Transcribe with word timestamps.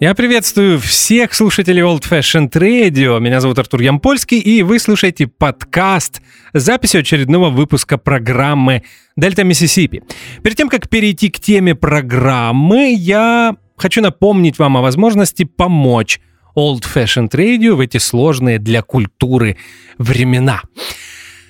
Я 0.00 0.14
приветствую 0.14 0.80
всех 0.80 1.34
слушателей 1.34 1.82
Old 1.82 2.08
Fashioned 2.08 2.52
Radio. 2.52 3.20
Меня 3.20 3.38
зовут 3.42 3.58
Артур 3.58 3.82
Ямпольский, 3.82 4.38
и 4.38 4.62
вы 4.62 4.78
слушаете 4.78 5.26
подкаст 5.26 6.22
с 6.54 6.62
записью 6.62 7.00
очередного 7.00 7.50
выпуска 7.50 7.98
программы 7.98 8.82
«Дельта 9.18 9.44
Миссисипи». 9.44 10.02
Перед 10.42 10.56
тем, 10.56 10.70
как 10.70 10.88
перейти 10.88 11.28
к 11.28 11.38
теме 11.38 11.74
программы, 11.74 12.94
я 12.94 13.56
хочу 13.76 14.00
напомнить 14.00 14.58
вам 14.58 14.78
о 14.78 14.80
возможности 14.80 15.44
помочь 15.44 16.18
Old 16.56 16.84
Fashioned 16.90 17.32
Radio 17.32 17.74
в 17.74 17.80
эти 17.80 17.98
сложные 17.98 18.58
для 18.58 18.80
культуры 18.80 19.58
времена. 19.98 20.62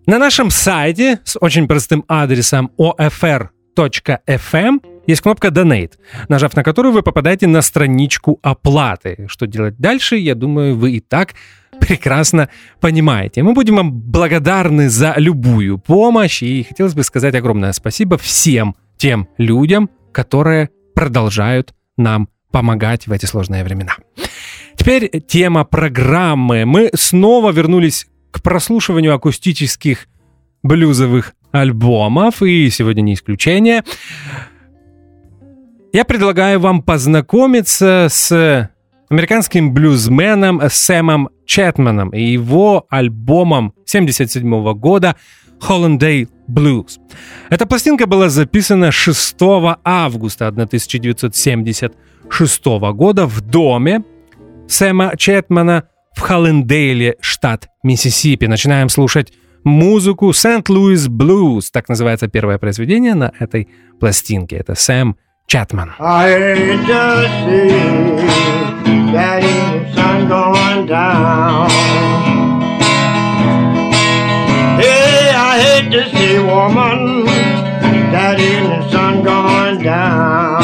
На 0.07 0.19
нашем 0.19 0.51
сайте 0.51 1.21
с 1.23 1.39
очень 1.41 1.69
простым 1.69 2.05
адресом 2.09 2.73
ofr.fm 2.77 3.51
есть 5.07 5.21
кнопка 5.23 5.49
Donate, 5.49 5.93
нажав 6.29 6.55
на 6.55 6.63
которую 6.63 6.93
вы 6.93 7.03
попадаете 7.03 7.47
на 7.47 7.63
страничку 7.63 8.39
оплаты. 8.43 9.27
Что 9.29 9.47
делать 9.47 9.77
дальше, 9.79 10.17
я 10.17 10.35
думаю, 10.35 10.77
вы 10.77 10.93
и 10.93 11.01
так 11.01 11.35
прекрасно 11.81 12.49
понимаете. 12.81 13.43
Мы 13.43 13.53
будем 13.53 13.77
вам 13.77 13.93
благодарны 13.93 14.89
за 14.89 15.15
любую 15.17 15.79
помощь, 15.79 16.43
и 16.43 16.63
хотелось 16.63 16.95
бы 16.95 17.03
сказать 17.03 17.35
огромное 17.35 17.73
спасибо 17.73 18.19
всем 18.19 18.77
тем 18.97 19.29
людям, 19.39 19.91
которые 20.13 20.71
продолжают 20.95 21.75
нам 21.97 22.29
помогать 22.51 23.07
в 23.07 23.13
эти 23.13 23.27
сложные 23.27 23.65
времена. 23.65 23.97
Теперь 24.77 25.11
тема 25.27 25.65
программы. 25.65 26.65
Мы 26.65 26.91
снова 26.95 27.53
вернулись 27.53 28.07
к 28.31 28.43
прослушиванию 28.43 29.15
акустических 29.15 30.07
блюзовых 30.63 31.35
альбомов, 31.53 32.43
и 32.43 32.71
сегодня 32.71 33.03
не 33.03 33.15
исключение. 33.15 33.83
Я 35.93 36.05
предлагаю 36.05 36.61
вам 36.61 36.83
познакомиться 36.83 38.07
с 38.09 38.71
американским 39.09 39.75
блюзменом 39.75 40.61
Сэмом 40.69 41.31
Чэтманом 41.47 42.11
и 42.11 42.23
его 42.23 42.87
альбомом 42.89 43.75
1977 43.79 44.73
года 44.75 45.17
Hollandale 45.61 46.29
Blues. 46.49 47.01
Эта 47.49 47.67
пластинка 47.67 48.07
была 48.07 48.29
записана 48.29 48.93
6 48.93 49.35
августа 49.83 50.47
1976 50.47 52.65
года 52.95 53.27
в 53.27 53.41
доме 53.41 54.05
Сэма 54.69 55.17
Чэтмана 55.17 55.89
в 56.15 56.21
Холлендейле, 56.21 57.17
штат 57.21 57.67
Миссисипи. 57.83 58.47
Начинаем 58.47 58.91
слушать 58.91 59.33
музыку 59.65 60.33
Сент-Луис 60.33 61.09
Блюз. 61.09 61.73
Так 61.73 61.89
называется 61.89 62.29
первое 62.29 62.59
произведение 62.59 63.15
на 63.15 63.33
этой 63.41 63.67
пластинке. 63.99 64.55
Это 64.55 64.77
Сэм 64.77 65.17
Chapman. 65.51 65.91
I 65.99 66.29
hate 66.29 66.87
to 66.87 67.27
see 67.43 67.71
daddy's 69.11 69.93
sun 69.97 70.29
going 70.29 70.87
down. 70.87 71.69
Hey, 74.79 75.33
I 75.35 75.59
hate 75.61 75.91
to 75.91 76.09
see 76.15 76.39
woman, 76.39 77.27
daddy 78.15 78.45
and 78.45 78.69
the 78.71 78.91
sun 78.93 79.25
going 79.25 79.83
down. 79.83 80.63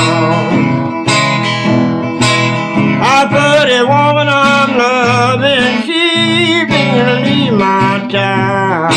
I 3.02 3.26
put 3.26 3.66
a 3.68 3.82
woman 3.82 4.28
I'm 4.30 4.78
loving, 4.78 5.82
she 5.82 6.64
been 6.64 7.24
leave 7.24 7.54
my 7.54 8.06
town. 8.08 8.92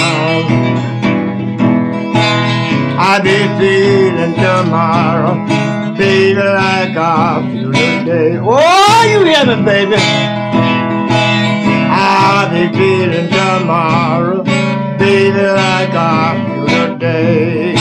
I 3.01 3.19
be 3.23 3.39
feeling 3.57 4.35
tomorrow 4.35 5.69
baby, 5.99 6.39
like 6.39 6.95
I 6.95 7.45
feel 7.51 7.73
today. 7.73 8.39
Oh, 8.41 9.03
you 9.11 9.19
hear 9.25 9.45
me, 9.45 9.55
baby? 9.65 9.97
I'll 11.91 12.49
be 12.49 12.71
feeling 12.77 13.27
tomorrow, 13.29 14.43
baby, 14.97 15.43
like 15.61 15.93
I 15.93 16.39
feel 16.45 16.67
today. 16.88 17.75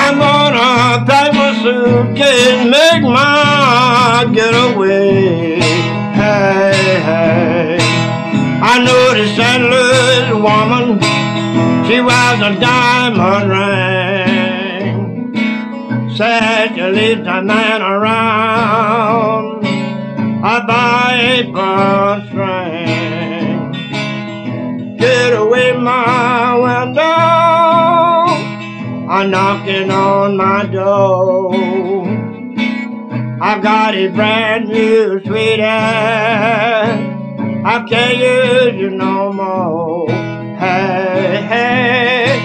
I'm 0.00 0.18
gonna 0.18 1.06
pack 1.08 1.32
my 1.32 1.50
suitcase, 1.62 2.62
make 2.76 3.02
my 3.02 4.30
getaway. 4.34 5.60
Hey, 6.20 7.00
hey. 7.08 7.78
I 8.60 8.84
know 8.84 9.14
the 9.16 9.26
St. 9.34 9.62
Louis 9.72 10.28
woman, 10.46 11.00
she 11.86 12.00
wears 12.02 12.40
a 12.42 12.60
diamond 12.60 13.48
ring 13.50 14.05
said 16.16 16.74
you 16.76 16.86
leave 16.86 17.24
the 17.24 17.42
man 17.42 17.82
around. 17.82 19.66
I 20.42 20.66
buy 20.66 21.12
a 21.20 21.42
bus 21.52 22.28
train. 22.30 23.72
Get 24.96 25.34
away 25.34 25.76
my 25.76 26.54
window. 26.56 27.02
I'm 29.12 29.30
knocking 29.30 29.90
on 29.90 30.38
my 30.38 30.64
door. 30.64 31.54
I 33.42 33.58
got 33.60 33.94
a 33.94 34.08
brand 34.08 34.68
new 34.68 35.20
sweetheart. 35.22 36.98
I 37.66 37.84
can't 37.90 38.16
use 38.16 38.80
you 38.80 38.90
no 38.90 39.32
more. 39.34 40.08
Hey, 40.08 41.44
hey, 41.46 42.40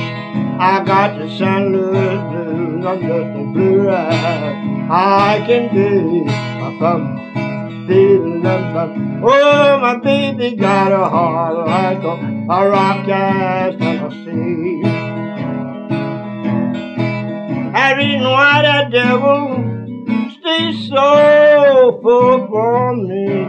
I 0.60 0.84
got 0.84 1.18
the 1.18 1.30
St. 1.30 1.72
Louis 1.72 2.31
blues. 2.82 2.86
I'm 2.86 3.02
just 3.02 3.54
blue 3.54 3.90
eyes 3.90 4.90
I 4.90 5.44
can 5.46 5.74
be 5.74 6.30
a 6.30 6.80
bum, 6.80 7.86
feeling 7.88 8.42
bum. 8.42 9.24
Oh, 9.24 9.80
my 9.80 9.98
baby 9.98 10.56
got 10.56 10.92
a 10.92 11.10
heart 11.10 11.68
like 11.68 12.04
a, 12.04 12.54
a 12.54 12.70
rock 12.70 13.08
as 13.08 13.78
Tennessee. 13.78 14.82
I 17.74 17.94
reason 17.98 18.24
why 18.24 18.62
that 18.64 18.92
devil 18.92 19.56
stays 20.40 20.90
so 20.90 22.00
full 22.02 22.48
for 22.48 22.96
me. 22.96 23.48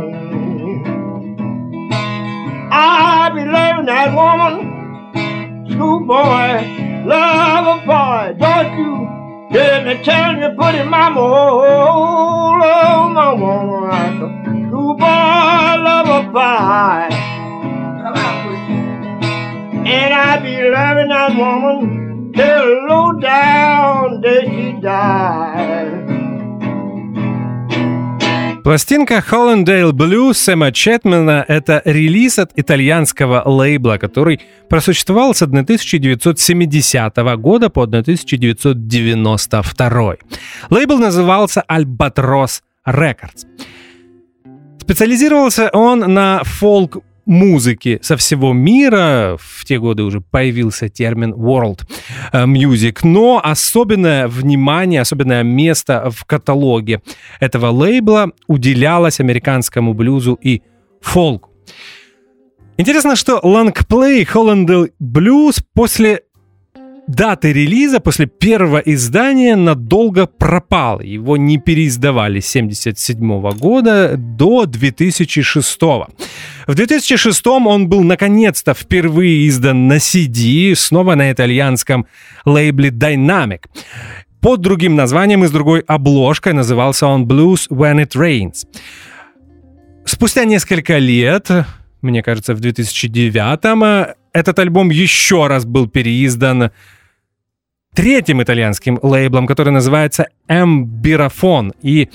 I 2.75 3.31
be 3.35 3.45
loving 3.45 3.87
that 3.87 4.15
woman, 4.15 5.67
schoolboy, 5.71 7.05
love 7.05 7.83
a 7.83 7.87
boy, 7.87 8.39
don't 8.39 8.79
you? 8.79 9.22
Let 9.53 9.85
me 9.85 10.03
tell 10.03 10.37
you, 10.37 10.49
put 10.57 10.75
in 10.75 10.89
my 10.89 11.11
mold, 11.11 12.63
oh, 12.65 13.09
my 13.13 13.33
woman, 13.35 13.83
like 13.89 14.21
a 14.21 14.69
true 14.69 14.95
boy, 14.95 15.33
pie. 16.33 17.09
And 19.85 20.15
I 20.15 20.39
be 20.41 20.71
loving 20.71 21.09
that 21.09 21.37
woman 21.37 22.33
till 22.35 22.87
low 22.89 23.13
down 23.21 24.21
day 24.23 24.45
she 24.47 24.81
died. 24.81 26.02
Пластинка 28.65 29.23
Hollandale 29.29 29.91
Blue 29.91 30.33
Сэма 30.33 30.71
Четмена— 30.71 31.45
это 31.49 31.83
релиз 31.85 32.39
от 32.39 32.53
итальянского 32.55 33.43
лейбла, 33.45 33.99
который 33.99 34.41
просуществовал 34.69 35.35
с 35.35 35.43
1970 35.43 37.17
года 37.39 37.71
по 37.71 37.83
1992. 37.83 40.15
Лейбл 40.71 40.99
назывался 40.99 41.65
Albatross 41.69 42.61
Records. 42.87 43.47
Специализировался 44.81 45.69
он 45.73 46.15
на 46.15 46.45
фолк 46.45 46.99
музыки 47.27 47.99
со 48.03 48.17
всего 48.17 48.53
мира. 48.53 49.37
В 49.41 49.65
те 49.65 49.79
годы 49.79 50.03
уже 50.03 50.21
появился 50.21 50.89
термин 50.89 51.35
world 51.35 51.81
music. 52.33 53.01
Но 53.03 53.41
особенное 53.43 54.29
внимание, 54.29 55.01
особенное 55.01 55.43
место 55.43 56.11
в 56.11 56.25
каталоге 56.25 57.03
этого 57.41 57.69
лейбла 57.71 58.31
уделялось 58.47 59.21
американскому 59.21 59.95
блюзу 59.95 60.39
и 60.41 60.63
фолку. 61.01 61.51
Интересно, 62.79 63.17
что 63.17 63.39
лонгплей 63.43 64.25
Hollandale 64.25 64.91
Blues 65.01 65.63
после 65.75 66.23
даты 67.07 67.53
релиза 67.53 68.01
после 68.01 68.27
первого 68.27 68.79
издания 68.79 69.57
надолго 69.57 70.27
пропал. 70.27 71.01
Его 71.01 71.37
не 71.37 71.59
переиздавали 71.59 72.41
с 72.41 72.51
1977 72.55 73.59
года 73.59 74.17
до 74.17 74.67
2006. 74.67 75.81
В 76.67 76.75
2006 76.75 77.47
он 77.47 77.89
был 77.89 78.03
наконец-то 78.03 78.75
впервые 78.75 79.49
издан 79.49 79.89
на 79.89 79.97
CD, 79.97 80.75
снова 80.75 81.15
на 81.15 81.33
итальянском 81.33 82.07
лейбле 82.45 82.91
Dynamic. 82.91 83.65
Под 84.41 84.61
другим 84.61 84.97
названием 84.97 85.45
и 85.45 85.47
с 85.47 85.51
другой 85.51 85.81
обложкой 85.81 86.53
назывался 86.53 87.07
он 87.07 87.27
Blues 87.27 87.69
When 87.71 88.05
It 88.05 88.17
Rains. 88.17 88.67
Спустя 90.05 90.45
несколько 90.45 90.99
лет, 90.99 91.49
мне 92.01 92.23
кажется, 92.23 92.55
в 92.55 92.61
2009 92.61 94.17
этот 94.33 94.59
альбом 94.59 94.91
еще 94.91 95.47
раз 95.47 95.65
был 95.65 95.89
переиздан 95.89 96.71
третьим 97.95 98.43
итальянским 98.43 98.99
лейблом, 99.03 99.47
который 99.47 99.73
называется 99.73 100.27
Эмбирафон. 100.49 101.73
И 101.83 102.09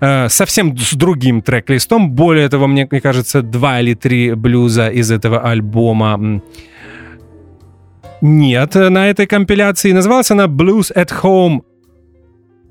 э, 0.00 0.28
совсем 0.28 0.76
с 0.76 0.94
другим 0.94 1.42
трек-листом. 1.42 2.10
Более 2.10 2.48
того, 2.48 2.66
мне, 2.66 2.86
мне 2.90 3.00
кажется, 3.00 3.42
два 3.42 3.80
или 3.80 3.94
три 3.94 4.34
блюза 4.34 4.88
из 4.88 5.10
этого 5.10 5.40
альбома 5.40 6.40
нет 8.20 8.74
на 8.74 9.10
этой 9.10 9.26
компиляции. 9.26 9.92
Называлась 9.92 10.30
она 10.30 10.46
Blues 10.46 10.92
at 10.94 11.10
Home 11.22 11.62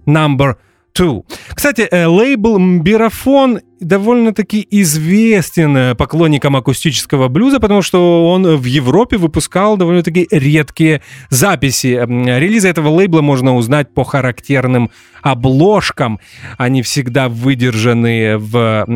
Number 0.06 0.56
2. 0.96 1.24
Кстати, 1.54 1.82
э, 1.82 2.06
лейбл 2.06 2.60
Мбирафон 2.60 3.60
довольно-таки 3.80 4.66
известен 4.72 5.76
э, 5.76 5.96
поклонникам 5.96 6.56
акустического 6.56 7.28
блюза, 7.28 7.60
потому 7.60 7.82
что 7.82 8.32
он 8.32 8.56
в 8.56 8.66
Европе 8.66 9.18
выпускал 9.18 9.78
довольно-таки 9.78 10.28
редкие 10.32 11.02
записи. 11.30 12.00
Релизы 12.08 12.70
этого 12.70 12.90
лейбла 12.90 13.22
можно 13.22 13.56
узнать 13.56 13.94
по 13.94 14.04
характерным 14.04 14.92
обложкам. 15.22 16.20
Они 16.58 16.82
всегда 16.82 17.30
выдержаны 17.30 18.38
в 18.38 18.88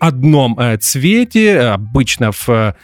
одном 0.00 0.58
э, 0.58 0.76
цвете, 0.78 1.60
обычно 1.60 2.32
в 2.32 2.74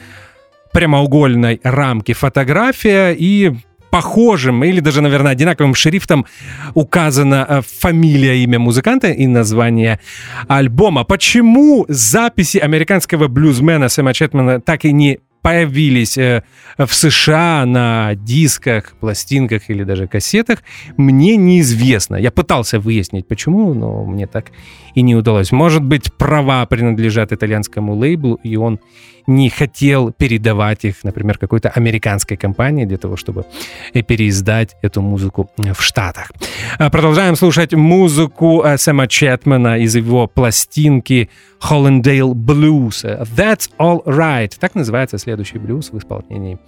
прямоугольной 0.72 1.60
рамке 1.62 2.14
фотография 2.14 3.12
и 3.12 3.52
похожим 3.94 4.64
или 4.64 4.80
даже, 4.80 5.00
наверное, 5.02 5.30
одинаковым 5.30 5.76
шрифтом 5.76 6.26
указана 6.74 7.46
э, 7.48 7.62
фамилия, 7.78 8.42
имя 8.42 8.58
музыканта 8.58 9.06
и 9.12 9.28
название 9.28 10.00
альбома. 10.48 11.04
Почему 11.04 11.86
записи 11.88 12.58
американского 12.58 13.28
блюзмена 13.28 13.88
Сэма 13.88 14.12
Четмана 14.12 14.60
так 14.60 14.84
и 14.84 14.92
не 14.92 15.20
появились 15.42 16.18
э, 16.18 16.42
в 16.76 16.92
США 16.92 17.64
на 17.66 18.16
дисках, 18.16 18.94
пластинках 18.98 19.70
или 19.70 19.84
даже 19.84 20.08
кассетах, 20.08 20.64
мне 20.96 21.36
неизвестно. 21.36 22.16
Я 22.16 22.32
пытался 22.32 22.80
выяснить, 22.80 23.28
почему, 23.28 23.74
но 23.74 24.04
мне 24.04 24.26
так 24.26 24.46
и 24.94 25.02
не 25.02 25.14
удалось. 25.14 25.52
Может 25.52 25.82
быть, 25.82 26.12
права 26.14 26.66
принадлежат 26.66 27.32
итальянскому 27.32 27.94
лейблу, 27.94 28.38
и 28.42 28.56
он 28.56 28.78
не 29.26 29.48
хотел 29.48 30.12
передавать 30.12 30.84
их, 30.84 31.04
например, 31.04 31.38
какой-то 31.38 31.70
американской 31.70 32.36
компании 32.36 32.84
для 32.84 32.98
того, 32.98 33.16
чтобы 33.16 33.44
переиздать 33.92 34.76
эту 34.82 35.00
музыку 35.02 35.50
в 35.56 35.80
Штатах. 35.80 36.30
А, 36.78 36.90
продолжаем 36.90 37.36
слушать 37.36 37.72
музыку 37.72 38.62
э, 38.62 38.76
Сэма 38.76 39.08
Четмана 39.08 39.78
из 39.78 39.96
его 39.96 40.26
пластинки 40.26 41.30
Hollandale 41.62 42.34
Blues. 42.34 43.04
That's 43.36 43.70
All 43.78 44.04
Right. 44.04 44.52
Так 44.60 44.74
называется 44.74 45.18
следующий 45.18 45.58
блюз 45.58 45.90
в 45.90 45.98
исполнении 45.98 46.58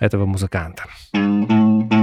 этого 0.00 0.24
музыканта. 0.26 0.84
Gonna 1.14 1.95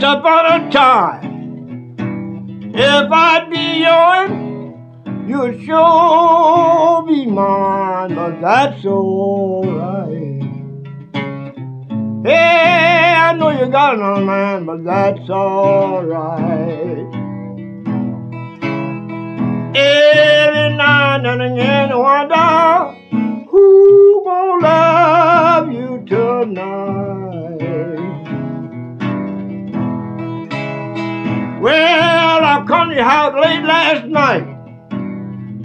once 0.00 0.18
upon 0.18 0.46
a 0.46 0.70
time, 0.70 1.94
if 2.74 3.12
I'd 3.12 3.50
be 3.50 3.80
yours, 3.84 4.30
you'd 5.28 5.62
sure 5.66 7.02
be 7.06 7.26
mine, 7.26 8.14
but 8.14 8.40
that's 8.40 8.84
alright. 8.86 10.42
Hey, 12.24 13.14
I 13.14 13.34
know 13.34 13.50
you 13.50 13.66
got 13.70 13.96
another 13.96 14.24
man, 14.24 14.64
but 14.64 14.84
that's 14.84 15.28
alright. 15.28 16.98
Every 19.76 20.76
night 20.76 21.26
and 21.26 21.42
again, 21.42 21.92
I 21.92 21.96
wonder 21.96 22.94
who 23.50 24.22
gonna 24.24 24.62
love 24.62 25.72
you 25.72 26.04
tonight? 26.06 27.99
Well, 31.60 32.42
I 32.42 32.64
come 32.66 32.88
to 32.88 32.94
your 32.94 33.04
house 33.04 33.34
late 33.34 33.62
last 33.62 34.06
night, 34.06 34.46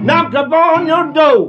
knocked 0.03 0.33
upon 0.35 0.87
your 0.87 1.13
door. 1.13 1.47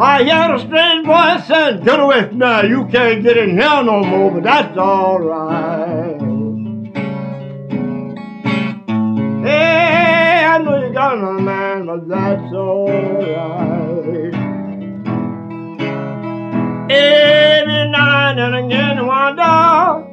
I 0.00 0.24
heard 0.24 0.54
a 0.54 0.58
strange 0.60 1.06
voice 1.06 1.46
saying, 1.46 1.84
Get 1.84 2.00
away 2.00 2.28
from 2.28 2.38
now, 2.38 2.62
you 2.62 2.86
can't 2.86 3.22
get 3.22 3.36
in 3.36 3.50
here 3.50 3.82
no 3.82 4.02
more, 4.02 4.30
but 4.30 4.44
that's 4.44 4.78
all 4.78 5.18
right. 5.18 6.18
Hey, 9.44 10.44
I 10.46 10.58
know 10.62 10.86
you 10.86 10.94
got 10.94 11.18
another 11.18 11.42
man, 11.42 11.84
but 11.84 12.08
that's 12.08 12.52
all 12.54 12.88
right. 12.88 14.34
Every 16.90 17.90
night 17.90 18.38
and 18.38 18.54
again, 18.54 19.06
wonder 19.06 20.06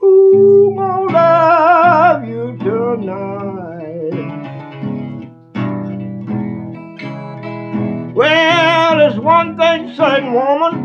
who 0.00 0.76
gonna 0.76 0.99
love 1.40 2.28
you 2.28 2.56
tonight. 2.58 4.12
Well, 8.14 8.98
there's 8.98 9.18
one 9.18 9.56
thing 9.56 9.94
certain, 9.94 10.32
woman, 10.34 10.78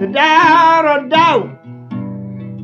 without 0.00 0.84
a 0.96 1.08
doubt. 1.08 1.50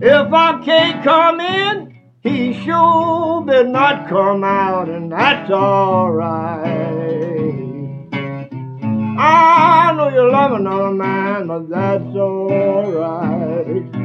If 0.00 0.32
I 0.32 0.62
can't 0.65 1.05
come 1.05 1.41
in, 1.41 1.94
he 2.23 2.55
sure 2.65 3.44
did 3.47 3.69
not 3.69 4.09
come 4.09 4.44
out, 4.44 4.88
and 4.88 5.12
that's 5.12 5.50
alright. 5.50 6.65
I 9.17 9.93
know 9.97 10.09
you 10.09 10.31
love 10.31 10.53
another 10.53 10.91
man, 10.91 11.47
but 11.47 11.69
that's 11.69 12.17
alright. 12.17 14.04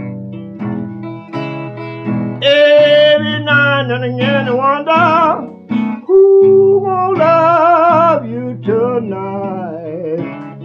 Every 2.41 3.43
night 3.43 3.91
and 3.91 4.05
again 4.05 4.47
I 4.47 4.53
wonder 4.53 6.05
who 6.07 6.79
will 6.79 7.17
love 7.17 8.25
you 8.25 8.57
tonight. 8.63 10.19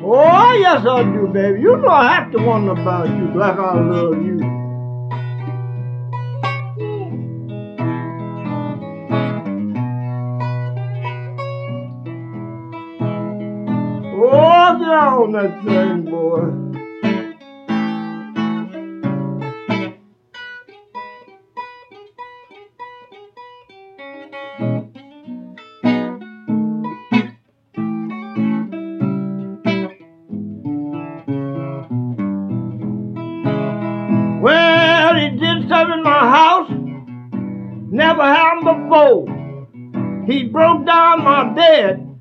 Oh, 0.04 0.52
yes 0.52 0.86
I 0.86 1.02
do, 1.02 1.26
baby. 1.32 1.62
You 1.62 1.76
know 1.78 1.88
I 1.88 2.14
have 2.14 2.30
to 2.30 2.38
wonder 2.38 2.72
about 2.80 3.08
you 3.08 3.34
like 3.34 3.58
I 3.58 3.80
love 3.80 4.22
you. 4.24 4.40
Oh, 14.16 15.24
on 15.24 15.32
that 15.32 15.64
thing, 15.64 16.04
boy. 16.04 16.63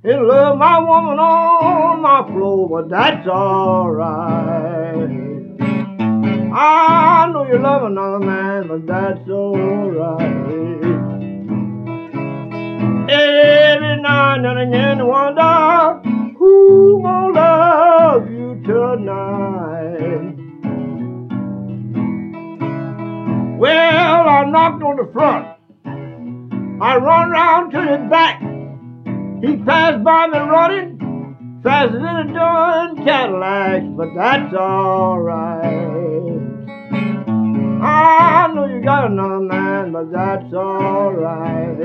And 0.06 0.28
love 0.28 0.58
my 0.58 0.80
woman 0.80 1.18
on 1.18 2.02
my 2.02 2.28
floor, 2.28 2.68
but 2.68 2.90
that's 2.90 3.26
alright. 3.26 5.10
I 6.56 7.32
know 7.32 7.48
you 7.48 7.58
love 7.58 7.84
another 7.84 8.20
man, 8.20 8.68
but 8.68 8.86
that's 8.86 9.30
alright. 9.30 10.22
Every 13.10 14.02
night 14.02 14.46
and 14.46 14.60
again, 14.60 15.00
I 15.00 15.04
wonder 15.04 16.10
who 16.38 17.02
gonna 17.02 17.34
love 17.34 18.30
you 18.30 18.62
tonight. 18.66 20.36
Well, 23.58 24.28
I 24.28 24.44
knocked 24.50 24.84
on 24.84 24.98
the 24.98 25.10
front. 25.14 25.48
I 26.82 26.98
run 26.98 27.32
round 27.32 27.72
to 27.72 27.80
the 27.80 28.08
back. 28.10 28.43
He 29.44 29.58
passed 29.58 30.02
by 30.06 30.28
me 30.28 30.40
running 30.40 31.60
faster 31.62 32.00
than 32.00 32.16
a 32.16 32.24
doing 32.24 33.06
Cadillac, 33.06 33.84
but 33.98 34.08
that's 34.16 34.54
alright. 34.54 35.68
I 37.84 38.54
know 38.56 38.66
you 38.68 38.82
got 38.82 39.12
another 39.12 39.42
man, 39.42 39.92
but 39.92 40.14
that's 40.14 40.54
alright. 40.54 41.78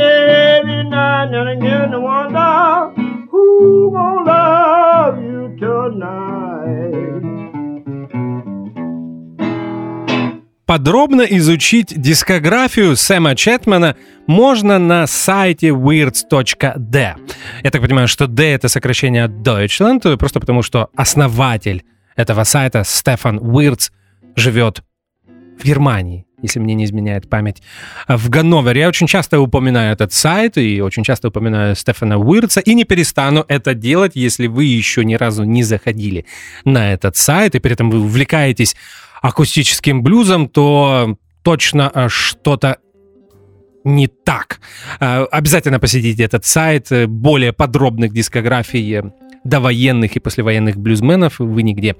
Every 0.00 0.84
night 0.88 1.34
and 1.34 1.48
again, 1.50 1.92
I 1.92 1.98
wonder 1.98 3.28
who 3.30 3.90
gonna 3.92 4.24
love 4.24 5.22
you 5.22 5.54
tonight. 5.60 6.43
Подробно 10.74 11.22
изучить 11.22 11.92
дискографию 11.94 12.96
Сэма 12.96 13.36
Четмана 13.36 13.94
можно 14.26 14.80
на 14.80 15.06
сайте 15.06 15.68
weirds.d. 15.68 17.14
Я 17.62 17.70
так 17.70 17.80
понимаю, 17.80 18.08
что 18.08 18.26
D— 18.26 18.42
это 18.54 18.66
сокращение 18.66 19.22
от 19.22 19.30
Deutschland, 19.30 20.16
просто 20.16 20.40
потому 20.40 20.62
что 20.62 20.88
основатель 20.96 21.84
этого 22.16 22.42
сайта 22.42 22.82
Стефан 22.84 23.38
Уиртс 23.38 23.92
живет 24.34 24.82
в 25.60 25.64
Германии, 25.64 26.26
если 26.42 26.58
мне 26.58 26.74
не 26.74 26.86
изменяет 26.86 27.30
память, 27.30 27.62
в 28.08 28.28
Ганновере. 28.28 28.80
Я 28.80 28.88
очень 28.88 29.06
часто 29.06 29.38
упоминаю 29.38 29.92
этот 29.92 30.12
сайт 30.12 30.58
и 30.58 30.80
очень 30.80 31.04
часто 31.04 31.28
упоминаю 31.28 31.76
Стефана 31.76 32.18
Уиртса, 32.18 32.58
и 32.58 32.74
не 32.74 32.82
перестану 32.82 33.44
это 33.46 33.74
делать, 33.74 34.16
если 34.16 34.48
вы 34.48 34.64
еще 34.64 35.04
ни 35.04 35.14
разу 35.14 35.44
не 35.44 35.62
заходили 35.62 36.26
на 36.64 36.92
этот 36.92 37.16
сайт, 37.16 37.54
и 37.54 37.60
при 37.60 37.74
этом 37.74 37.92
вы 37.92 38.00
увлекаетесь 38.00 38.74
акустическим 39.24 40.02
блюзом, 40.02 40.48
то 40.48 41.16
точно 41.42 41.90
э, 41.94 42.08
что-то 42.10 42.76
не 43.82 44.06
так. 44.06 44.60
Э, 45.00 45.24
обязательно 45.24 45.80
посетите 45.80 46.22
этот 46.22 46.44
сайт. 46.44 46.88
Более 47.08 47.54
подробных 47.54 48.12
дискографий 48.12 49.02
довоенных 49.42 50.16
и 50.16 50.20
послевоенных 50.20 50.76
блюзменов 50.76 51.38
вы 51.38 51.62
нигде 51.62 51.96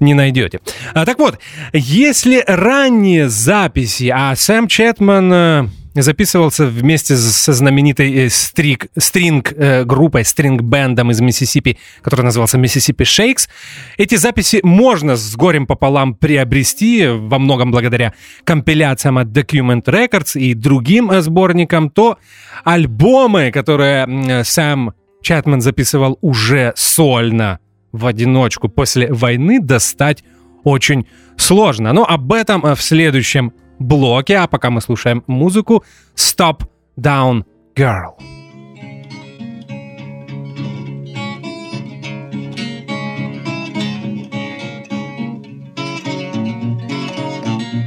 не 0.00 0.14
найдете. 0.14 0.60
Так 0.94 1.18
вот, 1.18 1.38
если 1.74 2.42
ранние 2.46 3.28
записи, 3.28 4.10
а 4.14 4.34
Сэм 4.34 4.66
Четман 4.66 5.32
э, 5.32 5.68
записывался 6.02 6.66
вместе 6.66 7.16
со 7.16 7.52
знаменитой 7.52 8.28
стрик, 8.30 8.88
стринг-группой, 8.96 10.22
э, 10.22 10.24
стринг-бендом 10.24 11.10
из 11.10 11.20
Миссисипи, 11.20 11.78
который 12.02 12.22
назывался 12.22 12.58
Миссисипи 12.58 13.04
Шейкс. 13.04 13.48
Эти 13.96 14.16
записи 14.16 14.60
можно 14.62 15.16
с 15.16 15.36
горем 15.36 15.66
пополам 15.66 16.14
приобрести, 16.14 17.06
во 17.06 17.38
многом 17.38 17.70
благодаря 17.70 18.14
компиляциям 18.44 19.18
от 19.18 19.28
Document 19.28 19.84
Records 19.84 20.38
и 20.38 20.54
другим 20.54 21.10
э, 21.10 21.20
сборникам, 21.20 21.90
то 21.90 22.18
альбомы, 22.64 23.50
которые 23.50 24.44
Сэм 24.44 24.92
Чатман 25.22 25.60
записывал 25.60 26.18
уже 26.20 26.72
сольно 26.76 27.58
в 27.92 28.06
одиночку 28.06 28.68
после 28.68 29.12
войны, 29.12 29.60
достать 29.60 30.24
очень 30.64 31.06
сложно. 31.36 31.92
Но 31.92 32.04
об 32.04 32.32
этом 32.32 32.64
э, 32.64 32.74
в 32.74 32.82
следующем 32.82 33.52
блоке, 33.78 34.38
а 34.38 34.46
пока 34.46 34.70
мы 34.70 34.80
слушаем 34.80 35.22
музыку 35.26 35.84
Stop 36.14 36.66
Down 36.98 37.44
Girl. 37.74 38.14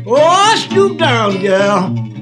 Oh, 0.09 0.55
stoop 0.55 0.97
down, 0.97 1.37
girl. 1.41 2.16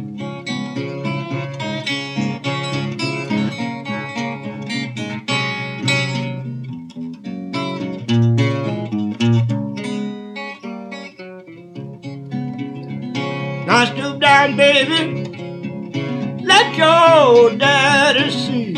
Baby. 14.66 15.02
Let 16.52 16.68
your 16.76 17.56
daddy 17.58 18.30
see. 18.32 18.74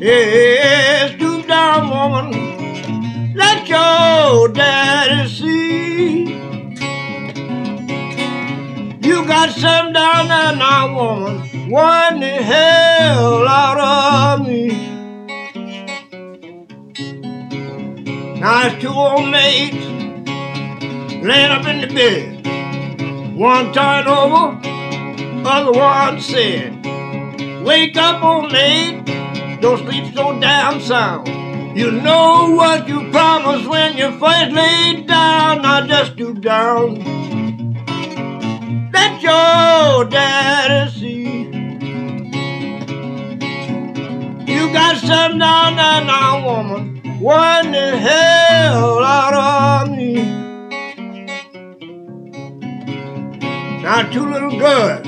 Yeah, 0.00 1.14
stoop 1.14 1.46
down, 1.46 1.80
woman. 1.94 2.28
Let 3.34 3.68
your 3.68 4.48
daddy 4.48 5.28
see. 5.28 6.24
You 9.06 9.16
got 9.26 9.50
some 9.50 9.92
down 9.92 10.28
there 10.32 10.56
now, 10.56 10.84
woman. 10.98 11.36
One 11.70 12.20
the 12.20 12.36
hell 12.52 13.46
out 13.46 13.78
of 14.40 14.46
me. 14.48 14.68
Now 18.40 18.66
it's 18.66 18.82
two 18.82 18.88
old 18.88 19.28
maids 19.30 19.84
laying 21.28 21.52
up 21.56 21.66
in 21.66 21.80
the 21.82 21.94
bed. 21.94 22.29
One 23.40 23.72
turned 23.72 24.06
over, 24.06 24.60
other 25.48 25.72
one 25.72 26.20
said, 26.20 26.84
Wake 27.64 27.96
up, 27.96 28.22
old 28.22 28.52
maid, 28.52 29.06
don't 29.62 29.78
sleep 29.78 30.14
so 30.14 30.38
damn 30.38 30.78
sound. 30.78 31.26
You 31.74 31.90
know 31.90 32.50
what 32.50 32.86
you 32.86 33.10
promised 33.10 33.66
when 33.66 33.96
you 33.96 34.10
first 34.18 34.52
laid 34.52 35.06
down, 35.06 35.62
now 35.62 35.86
just 35.86 36.16
do 36.16 36.34
down. 36.34 36.96
Let 38.92 39.22
your 39.22 40.04
daddy 40.04 40.90
see. 40.90 41.44
You 44.52 44.70
got 44.70 44.98
some 44.98 45.38
down 45.38 45.76
there 45.76 46.04
now, 46.04 46.44
woman. 46.44 47.18
What 47.20 47.62
the 47.72 47.96
hell 47.96 49.02
out 49.02 49.88
of 49.88 49.96
me? 49.96 49.99
Now, 53.90 54.08
two 54.08 54.24
little 54.24 54.56
girls 54.56 55.04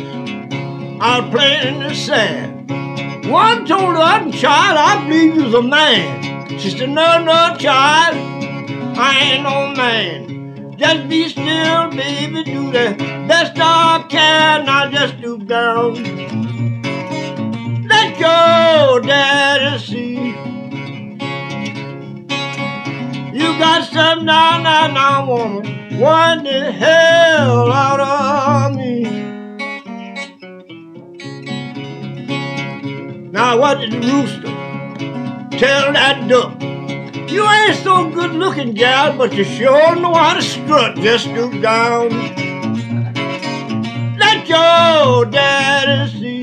out 1.00 1.30
playing 1.30 1.74
in 1.74 1.78
the 1.84 1.94
sand. 1.94 3.30
One 3.30 3.64
told 3.64 3.94
the 3.94 4.00
other 4.00 4.32
child, 4.32 4.76
I 4.76 5.06
believe 5.06 5.36
you's 5.36 5.54
a 5.54 5.62
man. 5.62 6.58
She 6.58 6.70
said, 6.70 6.90
No, 6.90 7.22
no, 7.22 7.56
child, 7.58 8.16
I 8.98 9.18
ain't 9.20 9.44
no 9.44 9.72
man. 9.80 10.76
Just 10.76 11.08
be 11.08 11.28
still, 11.28 11.90
baby, 11.90 12.42
do 12.42 12.72
the 12.72 12.96
best 13.28 13.52
I 13.54 14.04
can. 14.08 14.68
I 14.68 14.90
just 14.90 15.20
do 15.20 15.38
down. 15.38 15.94
Let 17.86 18.18
your 18.18 19.00
daddy 19.00 19.78
see. 19.78 20.16
You 23.32 23.58
got 23.60 23.84
some 23.84 24.26
down 24.26 24.64
there 24.64 24.92
now, 24.92 25.26
woman. 25.28 26.00
What 26.00 26.42
the 26.42 26.72
hell 26.72 27.70
What 33.62 33.78
did 33.78 33.92
the 33.92 34.00
rooster 34.00 35.56
tell 35.56 35.92
that 35.92 36.26
duck? 36.28 36.60
You 37.30 37.48
ain't 37.48 37.76
so 37.76 38.10
good 38.10 38.32
looking, 38.32 38.74
gal, 38.74 39.16
but 39.16 39.32
you 39.34 39.44
sure 39.44 39.94
know 39.94 40.12
how 40.12 40.34
to 40.34 40.42
strut. 40.42 40.96
Just 40.96 41.26
stoop 41.26 41.62
down. 41.62 42.08
Let 44.18 44.48
your 44.48 45.26
daddy 45.26 46.10
see. 46.10 46.40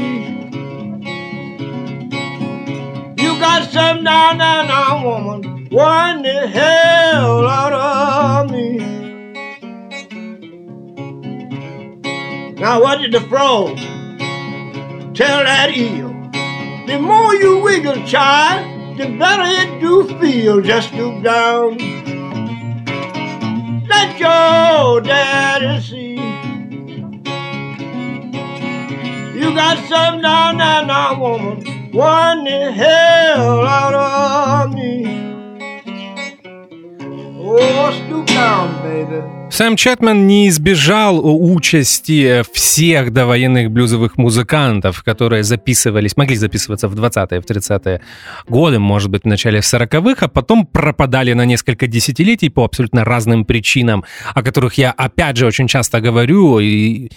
You 3.21 3.37
got 3.37 3.69
some 3.69 4.05
down 4.05 4.37
there 4.37 4.63
now, 4.63 5.03
woman. 5.03 5.67
What 5.71 6.23
the 6.23 6.47
hell 6.47 7.45
out 7.45 8.45
of 8.45 8.49
me? 8.49 8.77
Now 12.53 12.81
what 12.81 13.01
did 13.01 13.11
the 13.11 13.19
frog 13.27 13.75
tell 15.13 15.43
that 15.43 15.75
eel? 15.75 16.08
The 16.89 16.97
more 16.97 17.35
you 17.35 17.59
wiggle, 17.59 18.03
child, 18.03 18.97
the 18.97 19.15
better 19.15 19.43
it 19.45 19.79
do 19.79 20.07
feel. 20.19 20.59
Just 20.59 20.87
stoop 20.87 21.23
down. 21.23 21.77
Let 23.87 24.19
your 24.19 24.99
daddy 25.01 25.81
see. 25.81 26.15
You 29.39 29.53
got 29.53 29.77
some 29.87 30.19
down 30.23 30.57
there 30.57 30.85
now, 30.87 31.19
woman. 31.19 31.91
One 31.91 32.43
the 32.45 32.71
hell 32.71 33.67
out 33.67 33.93
of 33.93 34.73
me. 34.73 35.05
Oh, 37.39 37.91
stoop 38.03 38.25
down, 38.25 38.81
baby. 38.81 39.38
Сэм 39.51 39.75
Чэтман 39.75 40.27
не 40.27 40.47
избежал 40.47 41.19
участи 41.23 42.43
всех 42.53 43.11
довоенных 43.11 43.71
блюзовых 43.71 44.15
музыкантов, 44.17 45.03
которые 45.03 45.43
записывались, 45.43 46.15
могли 46.15 46.35
записываться 46.35 46.87
в 46.87 46.95
20-е, 46.95 47.41
в 47.41 47.45
30-е 47.45 48.01
годы, 48.47 48.79
может 48.79 49.09
быть, 49.09 49.23
в 49.23 49.27
начале 49.27 49.59
40-х, 49.59 50.25
а 50.25 50.29
потом 50.29 50.67
пропадали 50.67 51.33
на 51.33 51.45
несколько 51.45 51.87
десятилетий 51.87 52.49
по 52.49 52.63
абсолютно 52.63 53.03
разным 53.03 53.43
причинам, 53.43 54.05
о 54.35 54.43
которых 54.43 54.75
я, 54.75 54.91
опять 54.91 55.37
же, 55.37 55.47
очень 55.47 55.67
часто 55.67 55.99
говорю, 55.99 56.59
и 56.59 57.09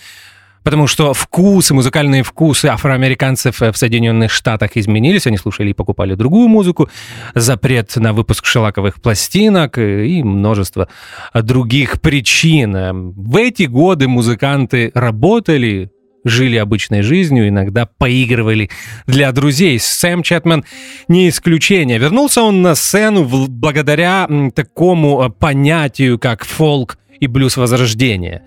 потому 0.63 0.87
что 0.87 1.15
вкусы, 1.15 1.75
музыкальные 1.75 2.23
вкусы 2.23 2.67
афроамериканцев 2.67 3.61
в 3.61 3.75
Соединенных 3.75 4.31
Штатах 4.31 4.73
изменились, 4.75 5.27
они 5.27 5.37
слушали 5.37 5.71
и 5.71 5.75
покупали 5.75 6.15
другую 6.15 6.49
музыку, 6.49 6.89
запрет 7.35 7.97
на 7.97 8.13
выпуск 8.13 8.47
шелаковых 8.47 9.01
пластинок 9.01 9.79
и 9.79 10.23
множество 10.23 10.89
других 11.35 12.01
причин. 12.01 13.13
В 13.13 13.37
эти 13.37 13.65
годы 13.65 14.09
музыканты 14.09 14.91
работали, 14.95 15.91
жили 16.25 16.57
обычной 16.57 17.03
жизнью, 17.03 17.49
иногда 17.49 17.87
поигрывали 17.87 18.71
для 19.07 19.33
друзей. 19.33 19.79
Сэм 19.81 20.23
Чатман 20.23 20.65
не 21.09 21.29
исключение. 21.29 21.99
Вернулся 21.99 22.43
он 22.43 22.63
на 22.63 22.75
сцену 22.75 23.25
благодаря 23.25 24.29
такому 24.55 25.31
понятию, 25.31 26.19
как 26.19 26.45
фолк 26.45 26.99
и 27.19 27.27
блюз 27.27 27.57
возрождения. 27.57 28.43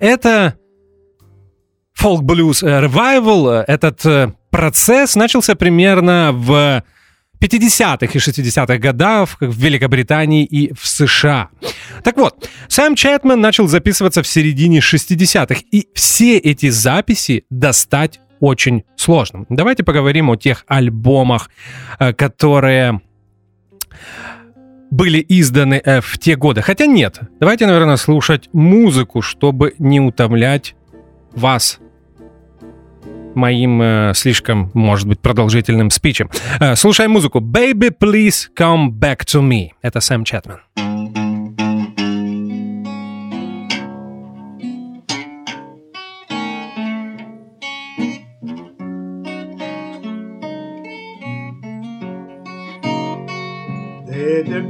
Это 0.00 0.54
фолк-блюз 1.98 2.62
ревайвал, 2.62 3.50
э, 3.50 3.64
этот 3.66 4.06
э, 4.06 4.32
процесс 4.50 5.16
начался 5.16 5.56
примерно 5.56 6.30
в 6.32 6.84
50-х 7.40 8.06
и 8.06 8.18
60-х 8.18 8.78
годах 8.78 9.36
в 9.40 9.58
Великобритании 9.58 10.44
и 10.44 10.72
в 10.72 10.86
США. 10.86 11.48
Так 12.04 12.16
вот, 12.16 12.48
Сэм 12.68 12.94
Чэтман 12.94 13.40
начал 13.40 13.66
записываться 13.66 14.22
в 14.22 14.28
середине 14.28 14.78
60-х, 14.78 15.60
и 15.72 15.88
все 15.92 16.38
эти 16.38 16.68
записи 16.68 17.44
достать 17.50 18.20
очень 18.38 18.84
сложно. 18.96 19.44
Давайте 19.48 19.82
поговорим 19.82 20.30
о 20.30 20.36
тех 20.36 20.64
альбомах, 20.68 21.50
э, 21.98 22.12
которые 22.12 23.00
были 24.92 25.24
изданы 25.28 25.82
в 26.00 26.18
те 26.18 26.36
годы. 26.36 26.62
Хотя 26.62 26.86
нет, 26.86 27.18
давайте, 27.40 27.66
наверное, 27.66 27.96
слушать 27.96 28.48
музыку, 28.54 29.20
чтобы 29.20 29.74
не 29.78 30.00
утомлять 30.00 30.76
вас 31.34 31.78
моим 33.38 33.80
э, 33.80 34.12
слишком, 34.14 34.70
может 34.74 35.08
быть, 35.08 35.20
продолжительным 35.20 35.90
спичем. 35.90 36.28
Э, 36.60 36.76
слушаем 36.76 37.12
музыку. 37.12 37.40
Baby, 37.40 37.90
please 37.98 38.48
come 38.54 38.90
back 38.90 39.24
to 39.24 39.40
me. 39.40 39.70
Это 39.80 40.00
Сэм 40.00 40.24
Чатман. 40.24 40.58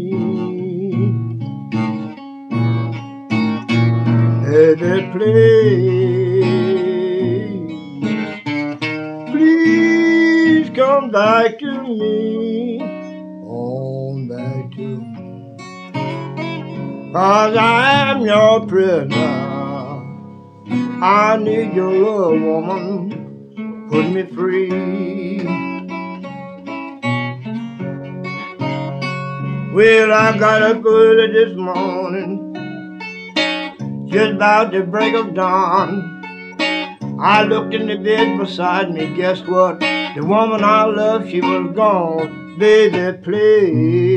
Baby, 5.12 6.44
please, 9.26 10.70
come 10.70 11.10
back 11.10 11.58
to 11.58 11.82
me, 11.82 12.80
on 13.44 14.28
back 14.28 14.70
to 14.76 15.00
me, 15.00 15.56
cause 17.12 17.56
I 17.56 18.10
am 18.10 18.20
your 18.22 18.66
prisoner. 18.68 19.16
I 21.02 21.36
need 21.38 21.74
your 21.74 21.92
love, 21.92 22.40
woman, 22.40 23.88
put 23.90 24.10
me 24.10 24.22
free. 24.32 25.42
Well, 29.74 30.12
I 30.12 30.38
got 30.38 30.62
up 30.62 30.84
early 30.84 31.32
this 31.32 31.56
morning 31.56 32.49
just 34.10 34.32
about 34.32 34.72
the 34.72 34.82
break 34.82 35.14
of 35.14 35.34
dawn. 35.34 36.18
I 37.20 37.44
looked 37.44 37.74
in 37.74 37.86
the 37.86 37.96
bed 37.96 38.38
beside 38.38 38.90
me, 38.92 39.14
guess 39.14 39.40
what? 39.42 39.78
The 39.80 40.22
woman 40.24 40.64
I 40.64 40.84
love, 40.84 41.28
she 41.28 41.40
was 41.40 41.72
gone. 41.76 42.58
Baby, 42.58 43.16
please, 43.22 44.10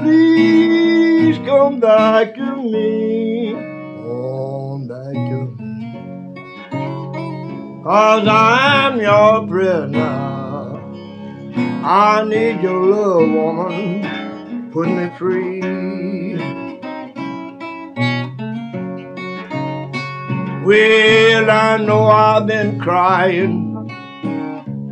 please 0.00 1.38
come 1.46 1.80
back 1.80 2.34
to 2.34 2.56
me. 2.56 3.52
Come 3.52 4.86
back 4.86 5.14
to 5.14 5.46
me. 5.58 5.94
Cause 7.82 8.28
I'm 8.28 9.00
your 9.00 9.46
prisoner. 9.46 10.34
I 11.82 12.24
need 12.28 12.60
your 12.60 12.84
love, 12.84 13.30
woman. 13.30 14.70
Put 14.72 14.88
me 14.88 15.08
free. 15.16 15.75
Well, 20.66 21.48
I 21.48 21.76
know 21.76 22.06
I've 22.06 22.48
been 22.48 22.80
crying, 22.80 23.88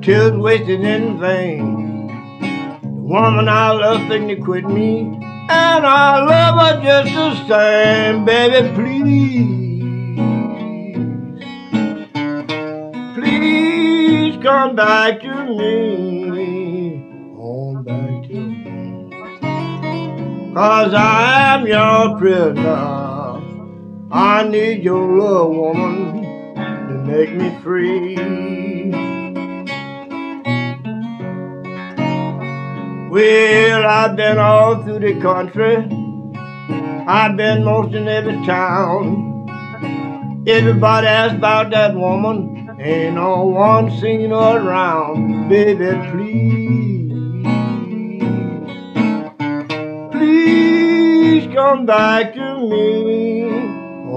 tears 0.02 0.36
wasted 0.36 0.82
in 0.82 1.18
vain. 1.18 2.06
The 2.80 2.88
woman 2.88 3.48
I 3.48 3.72
love 3.72 4.08
to 4.08 4.36
quit 4.36 4.66
me, 4.66 5.00
and 5.00 5.84
I 5.84 6.20
love 6.20 6.60
her 6.60 6.80
just 6.80 7.12
the 7.12 7.48
same, 7.48 8.24
baby. 8.24 8.70
Please, 8.76 9.82
please 13.16 14.36
come 14.44 14.76
back 14.76 15.22
to 15.22 15.44
me, 15.58 17.02
come 17.34 17.82
back 17.82 18.22
to 18.28 18.34
me, 18.38 19.10
cause 20.54 20.94
I'm 20.94 21.66
your 21.66 22.16
prisoner. 22.16 23.03
I 24.16 24.46
need 24.46 24.84
your 24.84 25.18
love, 25.18 25.50
woman, 25.50 26.22
to 26.54 26.94
make 27.04 27.34
me 27.34 27.50
free. 27.64 28.14
Well, 33.10 33.84
I've 33.84 34.14
been 34.14 34.38
all 34.38 34.84
through 34.84 35.00
the 35.00 35.20
country. 35.20 35.78
I've 37.08 37.36
been 37.36 37.64
most 37.64 37.92
in 37.92 38.06
every 38.06 38.34
town. 38.46 39.48
Everybody 40.46 41.08
asks 41.08 41.36
about 41.36 41.70
that 41.70 41.96
woman. 41.96 42.76
Ain't 42.78 43.16
no 43.16 43.46
one 43.46 43.90
seen 43.98 44.30
her 44.30 44.64
around. 44.64 45.48
Baby, 45.48 45.90
please. 46.12 47.10
Please 50.12 51.52
come 51.52 51.84
back 51.84 52.32
to 52.34 52.60
me 52.60 53.53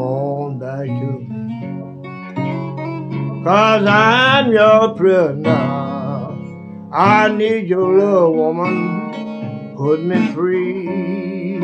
on 0.08 0.60
back 0.60 0.88
to 0.88 1.10
me. 1.28 1.44
Cause 3.44 3.86
I'm 3.88 4.52
your 4.52 4.96
prisoner. 4.96 5.78
I 6.92 7.30
need 7.30 7.68
your 7.68 7.98
love, 7.98 8.34
woman. 8.34 9.76
Put 9.78 10.04
me 10.04 10.34
free. 10.34 11.60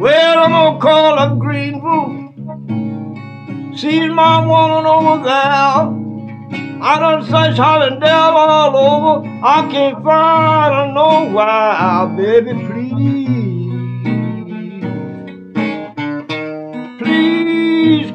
Well, 0.00 0.38
I'm 0.44 0.50
gonna 0.50 0.80
call 0.80 1.18
up 1.18 1.38
Greenville. 1.38 2.32
See 3.76 4.08
my 4.08 4.44
woman 4.44 4.84
over 4.84 5.22
there. 5.24 6.02
I 6.84 6.98
done 6.98 7.22
searched 7.24 7.58
Hollandale 7.58 8.34
all 8.34 8.76
over. 8.76 9.28
I 9.44 9.68
can't 9.70 10.02
find 10.02 10.74
her 10.74 10.88
nowhere, 10.92 12.06
baby, 12.16 12.54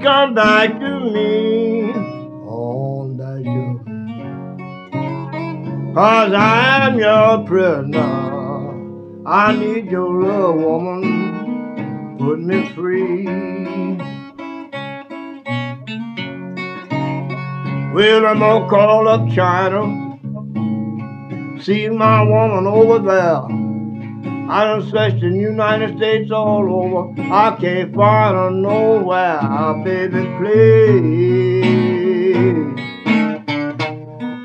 come 0.08 0.34
back 0.34 0.80
to 0.80 1.00
me. 1.12 1.92
On 1.92 3.18
back 3.18 3.44
to. 3.44 3.82
Cause 5.94 6.32
I'm 6.34 6.98
your 6.98 7.46
prisoner. 7.46 9.28
I 9.28 9.54
need 9.54 9.92
your 9.92 10.24
love, 10.24 10.56
woman. 10.56 12.18
Put 12.18 12.40
me 12.40 12.70
free. 12.70 13.26
Well, 17.94 18.26
I'm 18.28 18.40
gonna 18.40 18.70
call 18.70 19.10
up 19.10 19.30
China. 19.32 19.82
See 21.62 21.90
my 21.90 22.22
woman 22.24 22.66
over 22.66 23.00
there. 23.00 23.67
I 24.50 24.64
done 24.64 24.90
searched 24.90 25.20
the 25.20 25.28
United 25.28 25.98
States 25.98 26.32
all 26.32 26.64
over. 26.72 27.22
I 27.34 27.58
can't 27.60 27.94
find 27.94 28.34
her 28.34 28.50
nowhere, 28.50 29.42
baby, 29.84 30.24
please. 30.40 31.68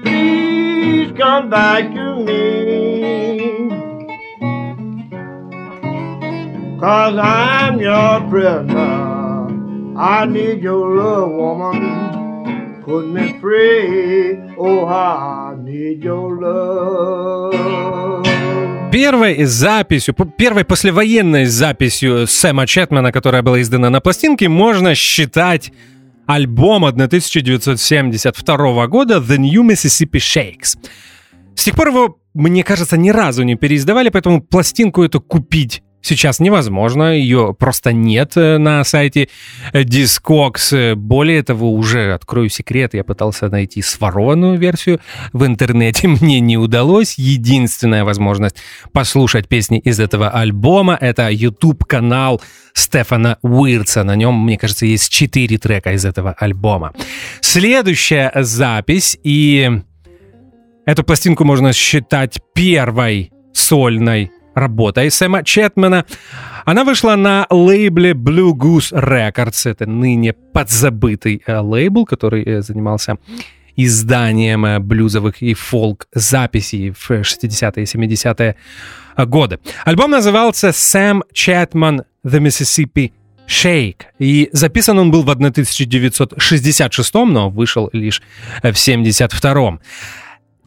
Please 0.02 1.12
come 1.16 1.50
back 1.50 1.94
to 1.94 2.16
me. 2.24 3.68
Cause 6.80 7.16
I'm 7.16 7.78
your 7.78 8.28
prisoner. 8.28 9.96
I 9.96 10.26
need 10.26 10.62
your 10.62 10.96
love, 10.96 11.30
woman. 11.30 12.82
Put 12.82 13.06
me 13.06 13.38
free. 13.38 14.36
Oh, 14.58 14.84
I 14.84 15.54
need 15.60 16.02
your 16.02 16.40
love. 16.42 18.11
Первой 18.92 19.44
записью, 19.44 20.14
первой 20.36 20.64
послевоенной 20.66 21.46
записью 21.46 22.26
Сэма 22.26 22.66
Четмана, 22.66 23.10
которая 23.10 23.40
была 23.40 23.62
издана 23.62 23.88
на 23.88 24.02
пластинке, 24.02 24.50
можно 24.50 24.94
считать 24.94 25.72
альбом 26.26 26.84
1972 26.84 28.86
года 28.88 29.16
The 29.16 29.38
New 29.38 29.62
Mississippi 29.62 30.18
Shakes. 30.18 30.76
С 31.56 31.64
тех 31.64 31.74
пор 31.74 31.88
его, 31.88 32.18
мне 32.34 32.62
кажется, 32.62 32.98
ни 32.98 33.08
разу 33.08 33.44
не 33.44 33.54
переиздавали, 33.54 34.10
поэтому 34.10 34.42
пластинку 34.42 35.02
эту 35.02 35.22
купить 35.22 35.82
сейчас 36.02 36.40
невозможно, 36.40 37.16
ее 37.16 37.54
просто 37.58 37.92
нет 37.92 38.32
э, 38.36 38.58
на 38.58 38.84
сайте 38.84 39.28
Discogs. 39.72 40.94
Более 40.94 41.42
того, 41.42 41.72
уже 41.72 42.12
открою 42.12 42.48
секрет, 42.48 42.94
я 42.94 43.04
пытался 43.04 43.48
найти 43.48 43.82
сворованную 43.82 44.58
версию 44.58 45.00
в 45.32 45.46
интернете, 45.46 46.08
мне 46.20 46.40
не 46.40 46.58
удалось. 46.58 47.14
Единственная 47.18 48.04
возможность 48.04 48.56
послушать 48.92 49.48
песни 49.48 49.78
из 49.78 50.00
этого 50.00 50.28
альбома— 50.28 50.98
это 51.00 51.30
YouTube-канал 51.30 52.42
Стефана 52.74 53.38
Уирца. 53.42 54.02
На 54.04 54.16
нем, 54.16 54.34
мне 54.34 54.58
кажется, 54.58 54.86
есть 54.86 55.10
четыре 55.10 55.58
трека 55.58 55.92
из 55.92 56.04
этого 56.04 56.32
альбома. 56.32 56.92
Следующая 57.40 58.32
запись, 58.34 59.18
и 59.22 59.70
эту 60.86 61.04
пластинку 61.04 61.44
можно 61.44 61.72
считать 61.72 62.40
первой 62.54 63.30
сольной 63.52 64.30
работой 64.54 65.10
Сэма 65.10 65.44
Четмана. 65.44 66.04
Она 66.64 66.84
вышла 66.84 67.16
на 67.16 67.46
лейбле 67.50 68.12
Blue 68.12 68.52
Goose 68.52 68.92
Records. 68.92 69.70
Это 69.70 69.86
ныне 69.86 70.32
подзабытый 70.32 71.42
э, 71.46 71.58
лейбл, 71.58 72.04
который 72.04 72.44
э, 72.44 72.62
занимался 72.62 73.18
изданием 73.76 74.64
э, 74.64 74.78
блюзовых 74.78 75.42
и 75.42 75.54
фолк-записей 75.54 76.90
в 76.90 77.10
60-е 77.10 77.82
и 77.82 77.86
70-е 77.86 78.56
годы. 79.26 79.58
Альбом 79.84 80.10
назывался 80.10 80.68
«Sam 80.68 81.22
Chatman 81.34 82.04
The 82.24 82.40
Mississippi 82.40 83.12
Shake. 83.48 84.02
И 84.18 84.48
записан 84.52 84.98
он 84.98 85.10
был 85.10 85.24
в 85.24 85.30
1966, 85.30 87.14
но 87.14 87.50
вышел 87.50 87.90
лишь 87.92 88.22
в 88.62 88.74
72 88.74 89.78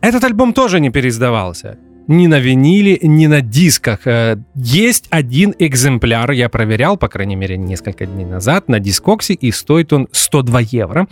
Этот 0.02 0.24
альбом 0.24 0.54
тоже 0.54 0.80
не 0.80 0.90
переиздавался 0.90 1.78
ни 2.08 2.28
на 2.28 2.40
виниле, 2.40 3.00
ни 3.02 3.28
на 3.28 3.42
дисках. 3.42 4.06
Э, 4.06 4.38
есть 4.56 5.08
один 5.10 5.54
экземпляр, 5.58 6.32
я 6.32 6.50
проверял, 6.50 6.98
по 6.98 7.08
крайней 7.08 7.36
мере, 7.36 7.58
несколько 7.58 8.06
дней 8.06 8.26
назад, 8.26 8.70
на 8.70 8.80
дискоксе, 8.80 9.34
и 9.34 9.52
стоит 9.52 9.94
он 9.94 10.08
102 10.12 10.60
евро. 10.62 11.08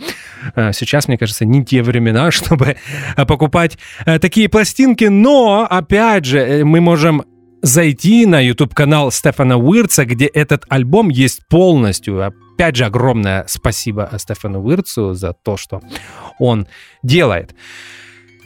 Э, 0.54 0.72
сейчас, 0.72 1.08
мне 1.08 1.18
кажется, 1.18 1.44
не 1.44 1.64
те 1.64 1.82
времена, 1.82 2.30
чтобы 2.30 2.76
э, 3.16 3.26
покупать 3.26 3.78
такие 4.04 4.48
пластинки, 4.48 5.04
но, 5.04 5.66
опять 5.68 6.24
же, 6.24 6.62
мы 6.64 6.80
можем 6.80 7.24
зайти 7.62 8.26
на 8.26 8.40
YouTube-канал 8.40 9.10
Стефана 9.10 9.56
Уирца, 9.56 10.04
где 10.04 10.26
этот 10.26 10.64
альбом 10.68 11.08
есть 11.08 11.46
полностью. 11.48 12.24
Опять 12.24 12.76
же, 12.76 12.84
огромное 12.84 13.44
спасибо 13.48 14.10
Стефану 14.18 14.62
Уирцу 14.62 15.14
за 15.14 15.32
то, 15.32 15.56
что 15.56 15.80
он 16.38 16.66
делает. 17.02 17.54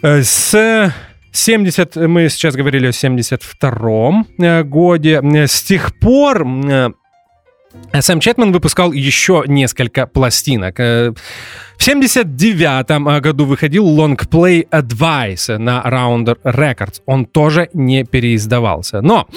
С 0.01 0.93
70, 1.31 1.95
мы 1.95 2.29
сейчас 2.29 2.55
говорили 2.55 2.87
о 2.87 2.91
72-м 2.91 4.27
э, 4.37 4.63
годе. 4.63 5.21
С 5.23 5.61
тех 5.61 5.97
пор 5.99 6.45
э, 6.45 6.89
Сэм 7.99 8.19
Четман 8.19 8.51
выпускал 8.51 8.91
еще 8.91 9.43
несколько 9.47 10.07
пластинок. 10.07 10.79
Э, 10.79 11.13
в 11.77 11.83
79 11.83 13.21
году 13.21 13.45
выходил 13.45 13.85
лонгплей 13.85 14.67
Advice 14.71 15.57
на 15.57 15.81
Rounder 15.85 16.37
Records. 16.43 17.01
Он 17.05 17.25
тоже 17.25 17.69
не 17.73 18.03
переиздавался. 18.03 19.01
Но 19.01 19.27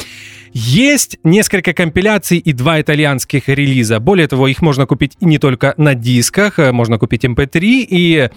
есть 0.53 1.19
несколько 1.25 1.73
компиляций 1.73 2.39
и 2.39 2.53
два 2.53 2.81
итальянских 2.81 3.49
релиза. 3.49 4.01
Более 4.01 4.29
того, 4.29 4.49
их 4.49 4.63
можно 4.63 4.87
купить 4.87 5.17
не 5.21 5.39
только 5.39 5.75
на 5.77 5.95
дисках, 5.95 6.59
э, 6.59 6.73
можно 6.73 6.99
купить 6.99 7.25
MP3 7.25 7.61
эм 7.61 7.87
и 7.89 8.29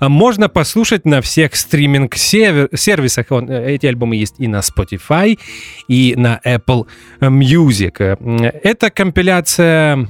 э, 0.00 0.08
можно 0.08 0.48
послушать 0.48 1.04
на 1.04 1.20
всех 1.20 1.54
стриминг-сервисах. 1.54 3.26
Э, 3.30 3.74
эти 3.74 3.86
альбомы 3.86 4.16
есть 4.16 4.34
и 4.38 4.48
на 4.48 4.60
Spotify, 4.60 5.38
и 5.88 6.14
на 6.16 6.40
Apple 6.44 6.86
Music. 7.20 8.50
Эта 8.62 8.90
компиляция 8.90 10.08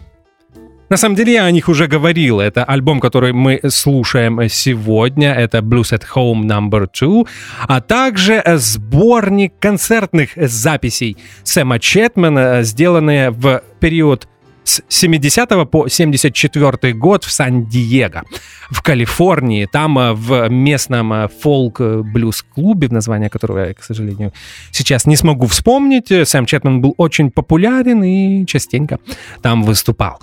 на 0.91 0.97
самом 0.97 1.15
деле 1.15 1.35
я 1.35 1.45
о 1.45 1.51
них 1.53 1.69
уже 1.69 1.87
говорил. 1.87 2.41
Это 2.41 2.65
альбом, 2.65 2.99
который 2.99 3.33
мы 3.33 3.61
слушаем 3.69 4.41
сегодня. 4.49 5.33
Это 5.33 5.59
Blues 5.59 5.93
at 5.93 6.03
Home 6.15 6.43
Number 6.43 6.89
2. 6.93 7.25
А 7.69 7.81
также 7.81 8.43
сборник 8.45 9.55
концертных 9.61 10.31
записей 10.37 11.17
Сэма 11.45 11.79
Четмана, 11.79 12.65
сделанные 12.65 13.31
в 13.31 13.63
период 13.79 14.27
с 14.71 14.83
70 14.89 15.71
по 15.71 15.89
74 15.89 16.93
год 16.95 17.25
в 17.25 17.33
Сан-Диего, 17.33 18.23
в 18.71 18.83
Калифорнии. 18.83 19.67
Там 19.67 19.99
э, 19.99 20.13
в 20.13 20.49
местном 20.49 21.13
э, 21.13 21.29
фолк-блюз-клубе, 21.29 22.89
в 22.89 22.93
название 22.93 23.29
которого 23.29 23.67
я, 23.67 23.75
к 23.75 23.83
сожалению, 23.83 24.33
сейчас 24.71 25.07
не 25.07 25.17
смогу 25.17 25.47
вспомнить, 25.47 26.13
э, 26.13 26.25
Сэм 26.25 26.47
Четман 26.47 26.81
был 26.81 26.95
очень 26.99 27.31
популярен 27.31 28.05
и 28.05 28.47
частенько 28.47 28.99
там 29.43 29.63
выступал. 29.65 30.21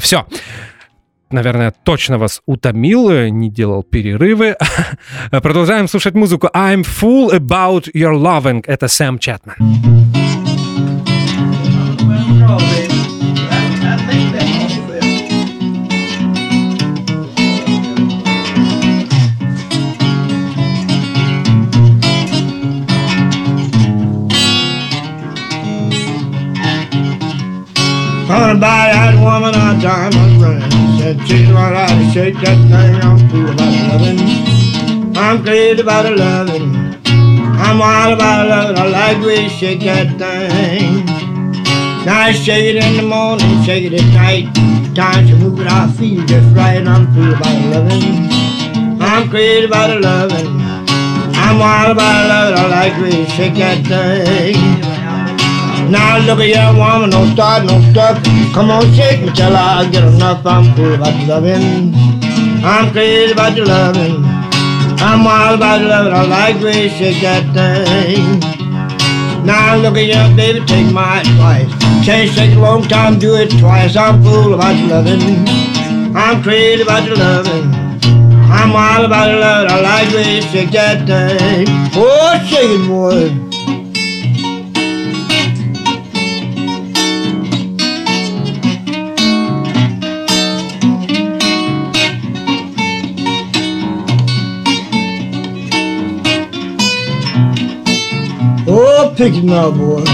Все 0.00 0.26
наверное, 1.30 1.74
точно 1.84 2.16
вас 2.16 2.40
утомил, 2.46 3.10
не 3.28 3.50
делал 3.50 3.82
перерывы. 3.82 4.56
Продолжаем 5.30 5.88
слушать 5.88 6.14
музыку 6.14 6.48
I'm 6.54 6.86
Full 7.00 7.38
About 7.38 7.90
Your 7.94 8.14
Loving. 8.14 8.62
Это 8.66 8.88
Сэм 8.88 9.18
Чатман. 9.18 9.56
Gonna 28.28 28.60
buy 28.60 28.92
that 28.92 29.14
woman 29.24 29.54
a 29.54 29.80
diamond 29.80 30.42
ring. 30.42 30.60
Said 31.00 31.16
she's 31.26 31.50
right 31.50 31.72
out 31.72 31.88
to 31.88 32.10
shake 32.12 32.34
that 32.44 32.60
thing. 32.68 33.00
I'm 33.00 33.16
fool 33.30 33.48
about 33.48 33.72
loving. 33.88 35.16
I'm 35.16 35.42
crazy 35.42 35.80
about 35.80 36.14
loving. 36.14 36.74
I'm 37.06 37.78
wild 37.78 38.12
about 38.12 38.46
loving. 38.46 38.76
I 38.76 38.86
like 38.86 39.16
you 39.24 39.48
shake 39.48 39.80
that 39.80 40.18
thing. 40.18 41.06
Now 42.04 42.30
shake 42.32 42.76
it 42.76 42.84
in 42.84 42.96
the 42.98 43.02
morning, 43.02 43.62
shake 43.62 43.90
it 43.90 43.94
at 43.94 44.12
night. 44.12 44.54
Times 44.94 45.30
you 45.30 45.36
move 45.36 45.58
it, 45.60 45.66
I 45.66 45.90
feel 45.92 46.22
just 46.26 46.54
right. 46.54 46.86
I'm 46.86 47.10
fool 47.14 47.32
about 47.32 47.64
loving. 47.72 48.28
I'm 49.00 49.30
crazy 49.30 49.64
about 49.64 50.02
loving. 50.02 50.60
I'm 51.32 51.58
wild 51.58 51.92
about 51.92 52.28
loving. 52.28 52.58
I 52.58 52.68
like 52.68 53.14
you 53.14 53.24
shake 53.24 53.54
that 53.54 53.86
thing. 53.86 54.97
Now 55.90 56.18
look 56.18 56.40
at 56.40 56.48
your 56.48 56.76
woman, 56.76 57.08
no 57.10 57.24
start, 57.32 57.64
no 57.64 57.80
stuff. 57.90 58.22
Come 58.52 58.70
on, 58.70 58.92
shake 58.92 59.22
me 59.22 59.32
till 59.32 59.56
I 59.56 59.88
get 59.90 60.04
enough. 60.04 60.44
I'm 60.44 60.74
cool 60.76 60.94
about 60.94 61.16
your 61.18 61.40
loving. 61.40 61.94
I'm 62.62 62.92
crazy 62.92 63.32
about 63.32 63.56
your 63.56 63.64
loving. 63.64 64.22
I'm 65.00 65.24
wild 65.24 65.58
about 65.58 65.80
your 65.80 65.88
loving. 65.88 66.12
I 66.12 66.24
like 66.26 66.60
the 66.60 66.82
you 66.82 66.88
shake 66.90 67.22
that 67.22 67.44
thing. 67.54 68.40
Now 69.46 69.76
look 69.76 69.96
at 69.96 70.04
your 70.04 70.36
baby, 70.36 70.60
take 70.66 70.92
my 70.92 71.20
advice. 71.20 71.72
Change 72.04 72.36
take 72.36 72.54
a 72.54 72.58
long 72.58 72.82
time, 72.82 73.18
do 73.18 73.36
it 73.36 73.48
twice. 73.58 73.96
I'm 73.96 74.22
cool 74.22 74.52
about 74.52 74.76
your 74.76 74.88
loving. 74.88 75.48
I'm 76.14 76.42
crazy 76.42 76.82
about 76.82 77.06
your 77.06 77.16
loving. 77.16 77.72
I'm 78.52 78.74
wild 78.74 79.06
about 79.06 79.30
your 79.30 79.40
loving. 79.40 79.70
I 79.70 79.80
like 79.80 80.10
the 80.10 80.30
you 80.30 80.42
shake 80.42 80.70
that 80.72 81.06
thing. 81.06 81.66
Oh, 81.94 82.38
shake 82.46 82.76
it, 82.76 82.86
boy. 82.86 83.47
pick 99.18 99.34
him 99.34 99.50
up, 99.50 99.74
boy. 99.74 100.04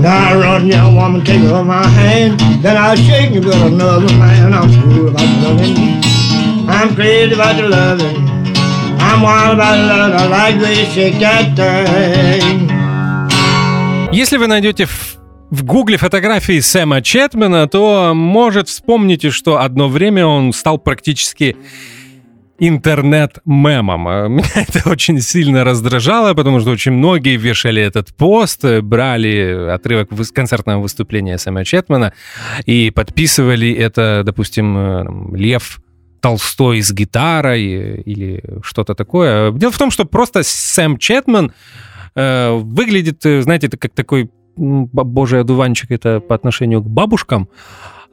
Now 0.00 0.30
I 0.30 0.36
run 0.40 0.68
down 0.70 0.94
woman, 0.94 1.22
take 1.22 1.42
her 1.42 1.62
my 1.62 1.86
hand, 1.86 2.40
then 2.62 2.78
I 2.78 2.94
shake 2.94 3.34
you 3.34 3.42
with 3.42 3.54
another 3.56 4.06
man. 4.16 4.54
I'm 4.54 4.70
fool 4.70 5.08
about 5.08 5.42
loving, 5.42 5.76
I'm 6.66 6.94
crazy 6.94 7.34
about 7.34 7.56
the 7.56 7.68
loving, 7.68 8.26
I'm 8.98 9.20
wild 9.20 9.58
about 9.58 9.76
the 9.76 9.86
loving. 9.86 10.18
I 10.18 10.26
like 10.28 10.58
the 10.58 10.64
way 10.64 10.80
you 10.80 10.86
shake 10.86 11.18
that 11.20 11.54
thing. 11.54 12.75
Если 14.16 14.38
вы 14.38 14.46
найдете 14.46 14.86
в 14.86 15.18
в 15.50 15.62
гугле 15.62 15.96
фотографии 15.96 16.58
Сэма 16.58 17.02
Четмена, 17.02 17.68
то, 17.68 18.14
может, 18.14 18.68
вспомните, 18.68 19.30
что 19.30 19.60
одно 19.60 19.88
время 19.88 20.26
он 20.26 20.52
стал 20.52 20.78
практически 20.78 21.56
интернет-мемом. 22.58 24.08
А 24.08 24.26
Меня 24.26 24.48
это 24.54 24.90
очень 24.90 25.20
сильно 25.20 25.62
раздражало, 25.64 26.34
потому 26.34 26.60
что 26.60 26.70
очень 26.70 26.92
многие 26.92 27.36
вешали 27.36 27.80
этот 27.80 28.12
пост, 28.16 28.64
брали 28.64 29.68
отрывок 29.70 30.10
выс- 30.10 30.32
концертного 30.32 30.80
выступления 30.80 31.38
Сэма 31.38 31.64
Четмана 31.64 32.12
и 32.64 32.90
подписывали 32.90 33.70
это, 33.70 34.22
допустим, 34.24 34.76
э, 34.76 35.36
Лев 35.36 35.78
Толстой 36.20 36.80
с 36.80 36.90
гитарой 36.90 38.00
или 38.00 38.42
что-то 38.62 38.94
такое. 38.94 39.52
Дело 39.52 39.70
в 39.70 39.78
том, 39.78 39.92
что 39.92 40.06
просто 40.06 40.42
Сэм 40.42 40.98
Четман 40.98 41.52
э, 41.52 41.52
выглядит, 42.16 43.24
э, 43.26 43.42
знаете, 43.42 43.66
это 43.68 43.76
как 43.76 43.92
такой 43.92 44.30
божий 44.56 45.40
одуванчик, 45.40 45.90
это 45.90 46.20
по 46.20 46.34
отношению 46.34 46.82
к 46.82 46.88
бабушкам, 46.88 47.48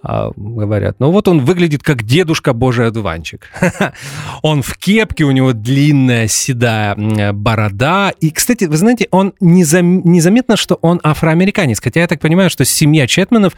а, 0.06 0.32
говорят. 0.36 1.00
Но 1.00 1.10
вот 1.13 1.30
он 1.30 1.39
выглядит 1.39 1.82
как 1.84 2.04
дедушка 2.04 2.52
божий 2.52 2.88
одуванчик. 2.88 3.48
Он 4.42 4.62
в 4.62 4.78
кепке, 4.78 5.24
у 5.24 5.32
него 5.32 5.54
длинная 5.54 6.28
седая 6.28 6.94
м, 6.96 7.34
борода. 7.34 8.12
И, 8.20 8.30
кстати, 8.32 8.66
вы 8.66 8.76
знаете, 8.76 9.08
он 9.12 9.34
незам- 9.39 10.02
незаметно, 10.04 10.58
что 10.58 10.78
он 10.82 11.00
афроамериканец. 11.04 11.80
Хотя 11.82 12.02
я 12.02 12.08
так 12.08 12.20
понимаю, 12.20 12.50
что 12.50 12.66
семья 12.66 13.08
Четманов 13.08 13.54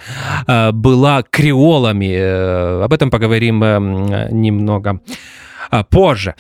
э, 0.46 0.72
была 0.72 1.24
креолами. 1.28 2.14
Э, 2.16 2.84
Об 2.84 2.94
этом 2.94 3.10
поговорим 3.10 3.64
э, 3.64 4.30
немного 4.32 5.00
а, 5.70 5.84
позже. 5.84 6.36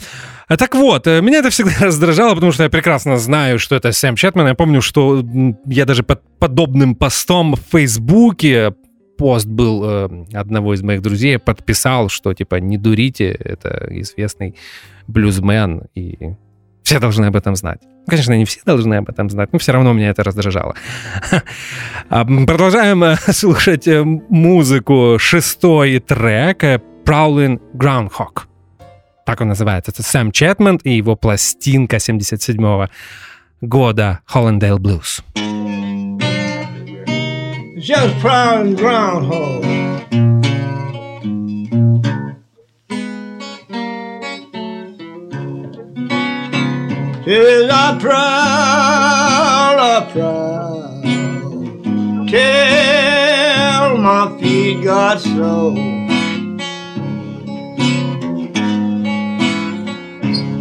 А, 0.47 0.57
Так 0.57 0.75
вот, 0.75 1.07
э, 1.07 1.21
меня 1.21 1.39
это 1.39 1.49
всегда 1.49 1.73
раздражало, 1.81 2.33
потому 2.35 2.51
что 2.51 2.63
я 2.63 2.69
прекрасно 2.69 3.17
знаю, 3.17 3.59
что 3.59 3.75
это 3.75 3.91
Сэм 3.91 4.15
Четман. 4.15 4.47
Я 4.47 4.55
помню, 4.55 4.81
что 4.81 5.23
я 5.65 5.85
даже 5.85 6.03
под 6.03 6.21
подобным 6.39 6.95
постом 6.95 7.55
в 7.55 7.59
Фейсбуке 7.71 8.73
пост 9.17 9.47
был 9.47 9.83
э, 9.83 10.25
одного 10.33 10.73
из 10.73 10.81
моих 10.81 11.01
друзей, 11.01 11.39
подписал, 11.39 12.09
что 12.09 12.33
типа 12.33 12.55
не 12.55 12.77
дурите, 12.77 13.29
это 13.29 13.87
известный 13.89 14.55
блюзмен, 15.07 15.83
и 15.95 16.35
все 16.83 16.99
должны 16.99 17.25
об 17.25 17.35
этом 17.35 17.55
знать. 17.55 17.79
Ну, 17.81 18.05
Конечно, 18.07 18.33
не 18.33 18.45
все 18.45 18.61
должны 18.65 18.95
об 18.95 19.09
этом 19.09 19.29
знать, 19.29 19.51
но 19.51 19.59
все 19.59 19.71
равно 19.71 19.93
меня 19.93 20.09
это 20.09 20.23
раздражало. 20.23 20.75
Продолжаем 22.09 23.03
э, 23.03 23.15
слушать 23.31 23.87
э, 23.87 24.03
музыку. 24.03 25.17
Шестой 25.19 25.99
трек 25.99 26.63
э, 26.63 26.79
Prowling 27.03 27.59
Groundhog. 27.73 28.43
Так 29.25 29.41
он 29.41 29.49
называется. 29.49 29.91
Это 29.91 30.03
Сэм 30.03 30.31
Четман 30.31 30.77
и 30.83 30.91
его 30.91 31.15
пластинка 31.15 31.99
77 31.99 32.87
года 33.61 34.19
Hollandale 34.31 34.77
Blues. 34.77 35.23
Just 37.77 38.19
prowling 38.21 38.75
groundhog. 38.75 39.63
Till 47.25 47.71
I 47.71 47.97
prowl, 47.99 49.79
I 49.79 50.09
prowl, 50.13 51.01
till 52.29 53.97
my 53.97 54.37
feet 54.39 54.83
got 54.83 55.19
slow. 55.19 55.94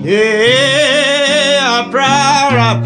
Yeah, 0.06 1.60
I 1.62 1.88
prowl, 1.90 2.84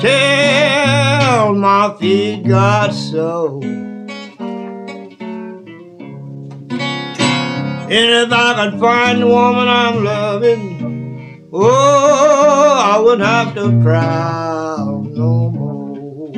till 0.00 1.54
my 1.56 1.94
feet 2.00 2.48
got 2.48 2.94
so. 2.94 3.60
And 7.92 7.92
if 7.92 8.32
I 8.32 8.54
could 8.70 8.80
find 8.80 9.20
the 9.20 9.26
woman 9.26 9.68
I'm 9.68 10.02
loving, 10.02 11.48
oh, 11.52 12.78
I 12.82 12.98
wouldn't 12.98 13.28
have 13.28 13.54
to 13.56 13.78
prowl 13.82 15.02
no 15.02 15.50
more. 15.50 16.32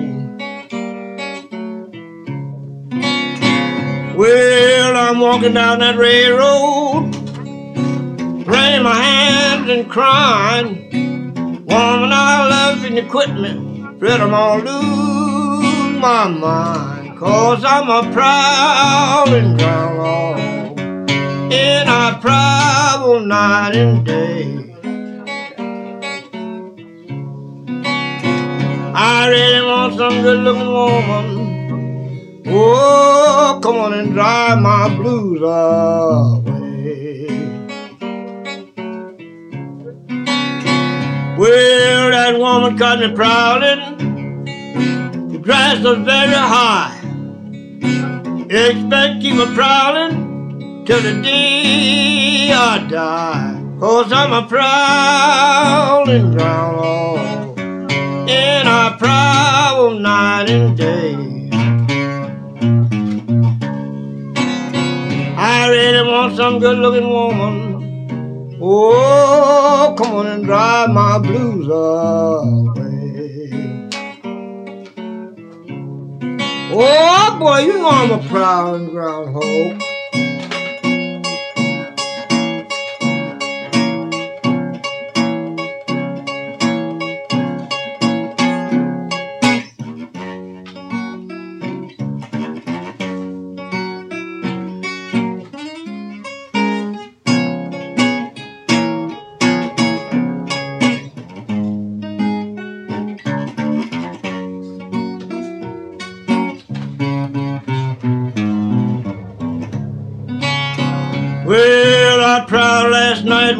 Well, 4.16 4.96
I'm 4.96 5.20
walking 5.20 5.54
down 5.54 5.78
that 5.78 5.96
railroad, 5.96 6.91
wringing 8.62 8.82
my 8.84 8.94
hands 8.94 9.68
and 9.68 9.90
crying. 9.90 10.70
Woman 11.66 12.12
I 12.12 12.48
love 12.48 12.84
and 12.84 12.96
you 12.96 13.06
quit 13.08 13.30
me, 13.34 13.84
afraid 13.96 14.20
I'm 14.20 14.30
gonna 14.30 14.64
lose 14.64 16.00
my 16.00 16.28
mind. 16.28 17.18
Cause 17.18 17.64
I'm 17.64 17.88
a 17.88 18.02
prowling 18.12 19.56
groundhog, 19.56 20.78
and 21.52 21.88
I 21.88 22.18
prowl 22.20 23.20
night 23.20 23.76
and 23.76 24.06
day. 24.06 24.58
I 28.94 29.28
really 29.28 29.66
want 29.66 29.94
some 29.96 30.22
good 30.22 30.40
looking 30.40 30.72
woman. 30.78 32.42
Oh, 32.46 33.60
come 33.62 33.76
on 33.76 33.94
and 33.94 34.12
drive 34.12 34.60
my 34.60 34.94
blues 34.96 35.40
away. 35.40 36.41
Well, 41.42 42.12
that 42.12 42.38
woman 42.38 42.78
caught 42.78 43.00
me 43.00 43.12
prowling. 43.16 44.46
The 45.32 45.38
grass 45.38 45.82
was 45.82 45.98
very 46.04 46.34
high. 46.34 46.96
Expect 48.48 49.20
keep 49.20 49.40
a 49.40 49.52
prowling 49.52 50.84
till 50.84 51.00
the 51.00 51.20
day 51.20 52.52
I 52.52 52.86
die. 52.88 53.60
Oh, 53.80 54.04
Cause 54.04 54.12
I'm 54.12 54.32
a 54.32 54.46
prowling 54.46 56.30
groundhog. 56.30 57.58
And 57.58 58.68
I 58.68 58.96
prowl 58.96 59.90
night 59.98 60.48
and 60.48 60.76
day. 60.76 61.16
I 65.36 65.68
really 65.70 66.08
want 66.08 66.36
some 66.36 66.60
good 66.60 66.78
looking 66.78 67.10
woman. 67.10 67.71
Oh, 68.64 69.92
come 69.98 70.14
on 70.14 70.26
and 70.28 70.44
drive 70.44 70.90
my 70.90 71.18
blues 71.18 71.66
away. 71.66 73.50
Oh 76.72 77.36
boy, 77.40 77.58
you 77.58 77.72
know 77.72 77.88
I'm 77.88 78.12
a 78.12 78.28
prowling 78.28 78.90
groundhog. 78.90 79.91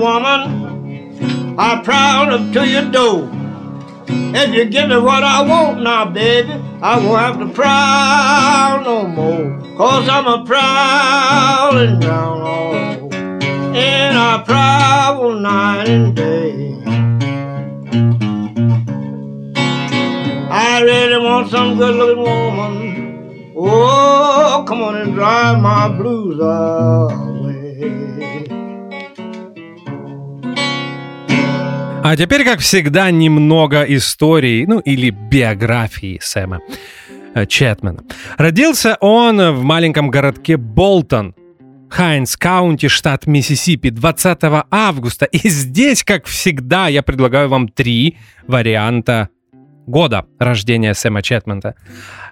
Woman. 0.02 1.56
I 1.58 1.80
prowled 1.84 2.30
up 2.30 2.52
to 2.54 2.66
your 2.66 2.90
door. 2.90 3.30
If 4.34 4.52
you 4.52 4.64
give 4.64 4.88
me 4.88 4.98
what 4.98 5.22
I 5.22 5.42
want 5.42 5.80
now, 5.82 6.06
baby, 6.10 6.52
I 6.82 6.98
won't 6.98 7.20
have 7.20 7.38
to 7.38 7.48
prowl 7.54 8.82
no 8.82 9.06
more. 9.06 9.76
Cause 9.76 10.08
I'm 10.08 10.26
a 10.26 10.44
prowling 10.44 12.00
groundhog. 12.00 13.14
And 13.14 14.18
I 14.18 14.42
prowl 14.44 15.38
night 15.38 15.88
and 15.88 16.16
day. 16.16 16.52
I 20.50 20.82
really 20.82 21.24
want 21.24 21.48
some 21.50 21.78
good 21.78 21.94
looking 21.94 22.22
woman. 22.24 23.52
Oh, 23.56 24.64
come 24.66 24.82
on 24.82 24.96
and 24.96 25.14
drive 25.14 25.60
my 25.60 25.88
blues 25.96 26.40
away. 26.40 27.31
А 32.04 32.16
теперь, 32.16 32.44
как 32.44 32.58
всегда, 32.58 33.12
немного 33.12 33.82
истории, 33.82 34.64
ну 34.66 34.80
или 34.80 35.10
биографии 35.10 36.18
Сэма 36.20 36.58
э, 37.34 37.46
Чэтмена. 37.46 38.02
Родился 38.38 38.96
он 39.00 39.40
в 39.52 39.62
маленьком 39.62 40.10
городке 40.10 40.56
Болтон, 40.56 41.36
Hinds 41.90 42.36
County, 42.36 42.88
штат 42.88 43.28
Миссисипи, 43.28 43.90
20 43.90 44.38
августа. 44.70 45.26
И 45.26 45.48
здесь, 45.48 46.02
как 46.02 46.26
всегда, 46.26 46.88
я 46.88 47.02
предлагаю 47.02 47.48
вам 47.48 47.68
три 47.68 48.18
варианта 48.48 49.28
года 49.86 50.26
рождения 50.40 50.94
Сэма 50.94 51.22
Чэтмента. 51.22 51.76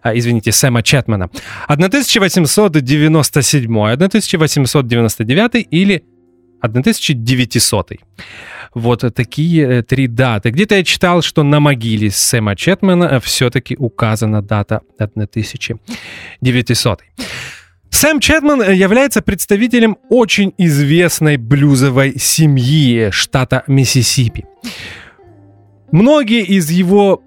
А, 0.02 0.16
извините, 0.16 0.50
Сэма 0.50 0.82
Чэтмена. 0.82 1.30
1897, 1.68 3.78
1899 3.78 5.68
или 5.70 6.02
1900. 6.60 7.92
Вот 8.74 9.04
такие 9.14 9.78
э, 9.78 9.82
три 9.82 10.06
даты. 10.06 10.50
Где-то 10.50 10.76
я 10.76 10.84
читал, 10.84 11.22
что 11.22 11.42
на 11.42 11.60
могиле 11.60 12.10
Сэма 12.10 12.54
Четмена 12.54 13.20
все-таки 13.20 13.76
указана 13.76 14.42
дата 14.42 14.82
1900. 14.98 17.00
Сэм 17.90 18.20
Чэтман 18.20 18.72
является 18.72 19.20
представителем 19.20 19.98
очень 20.08 20.54
известной 20.56 21.36
блюзовой 21.36 22.18
семьи 22.18 23.10
штата 23.10 23.64
Миссисипи. 23.66 24.46
Многие 25.90 26.44
из 26.44 26.70
его, 26.70 27.22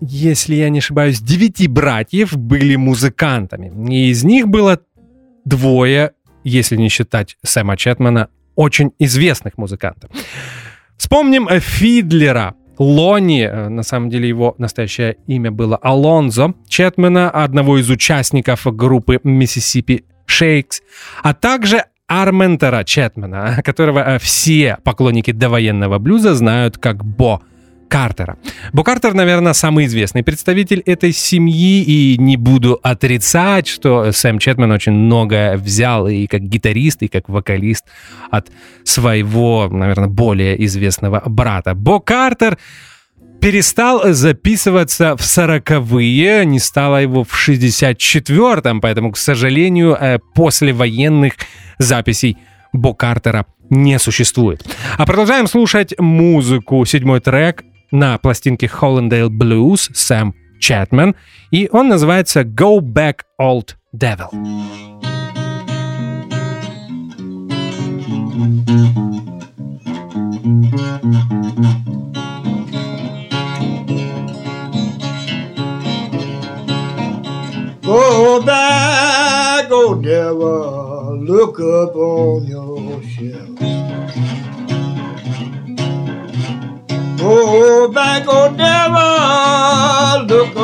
если 0.00 0.54
я 0.54 0.70
не 0.70 0.78
ошибаюсь, 0.78 1.20
девяти 1.20 1.66
братьев 1.66 2.36
были 2.36 2.76
музыкантами. 2.76 3.92
И 3.92 4.10
из 4.10 4.22
них 4.22 4.46
было 4.46 4.80
двое, 5.44 6.12
если 6.44 6.76
не 6.76 6.88
считать 6.88 7.36
Сэма 7.42 7.76
Чэтмана, 7.76 8.28
очень 8.56 8.92
известных 8.98 9.56
музыкантов. 9.58 10.10
Вспомним 10.96 11.48
Фидлера, 11.60 12.54
Лони, 12.78 13.42
э, 13.42 13.68
на 13.68 13.82
самом 13.82 14.10
деле 14.10 14.28
его 14.28 14.54
настоящее 14.58 15.16
имя 15.26 15.50
было 15.50 15.76
Алонзо 15.76 16.54
Четмена, 16.68 17.30
одного 17.30 17.78
из 17.78 17.88
участников 17.88 18.66
группы 18.66 19.16
Mississippi 19.24 20.04
Shakes, 20.28 20.82
а 21.22 21.32
также 21.32 21.84
Арментера 22.06 22.84
Четмена, 22.84 23.62
которого 23.64 24.00
э, 24.00 24.18
все 24.18 24.78
поклонники 24.84 25.30
довоенного 25.30 25.98
блюза 25.98 26.34
знают 26.34 26.78
как 26.78 27.04
Бо– 27.04 27.40
Картера. 27.88 28.36
Бо 28.72 28.82
Картер, 28.82 29.14
наверное, 29.14 29.52
самый 29.52 29.86
известный 29.86 30.22
представитель 30.22 30.80
этой 30.80 31.12
семьи, 31.12 31.82
и 31.82 32.18
не 32.18 32.36
буду 32.36 32.78
отрицать, 32.82 33.66
что 33.66 34.12
Сэм 34.12 34.38
Четман 34.38 34.70
очень 34.72 34.92
многое 34.92 35.56
взял 35.56 36.08
и 36.08 36.26
как 36.26 36.42
гитарист, 36.42 37.02
и 37.02 37.08
как 37.08 37.28
вокалист 37.28 37.84
от 38.30 38.50
своего, 38.84 39.68
наверное, 39.70 40.08
более 40.08 40.64
известного 40.64 41.22
брата. 41.26 41.74
Бо 41.74 42.00
Картер 42.00 42.58
перестал 43.40 44.12
записываться 44.12 45.16
в 45.16 45.22
сороковые, 45.22 46.44
не 46.44 46.58
стало 46.58 47.02
его 47.02 47.24
в 47.24 47.48
64-м, 47.48 48.80
поэтому, 48.80 49.12
к 49.12 49.16
сожалению, 49.16 49.96
э, 50.00 50.18
после 50.34 50.72
военных 50.72 51.34
записей 51.78 52.38
Бо 52.72 52.94
Картера 52.94 53.46
не 53.70 53.98
существует. 53.98 54.64
А 54.96 55.06
продолжаем 55.06 55.46
слушать 55.46 55.98
музыку. 55.98 56.84
Седьмой 56.84 57.20
трек 57.20 57.64
на 57.90 58.18
пластинке 58.18 58.66
Hollandale 58.66 59.28
Blues 59.28 59.90
Сэм 59.92 60.34
Чатман, 60.60 61.14
и 61.50 61.68
он 61.70 61.88
называется 61.88 62.42
Go 62.42 62.80
Back 62.80 63.20
Old 63.40 63.74
Devil. 63.94 64.30
Go 77.82 78.42
back, 78.42 79.70
old 79.70 80.02
devil, 80.02 81.16
look 81.20 81.60
up 81.60 81.94
on 81.94 82.46
your 82.46 83.00
shelf. 83.02 84.45
Go 87.26 87.88
back, 87.88 88.22
oh 88.28 88.54
devil, 88.56 90.26
look 90.30 90.54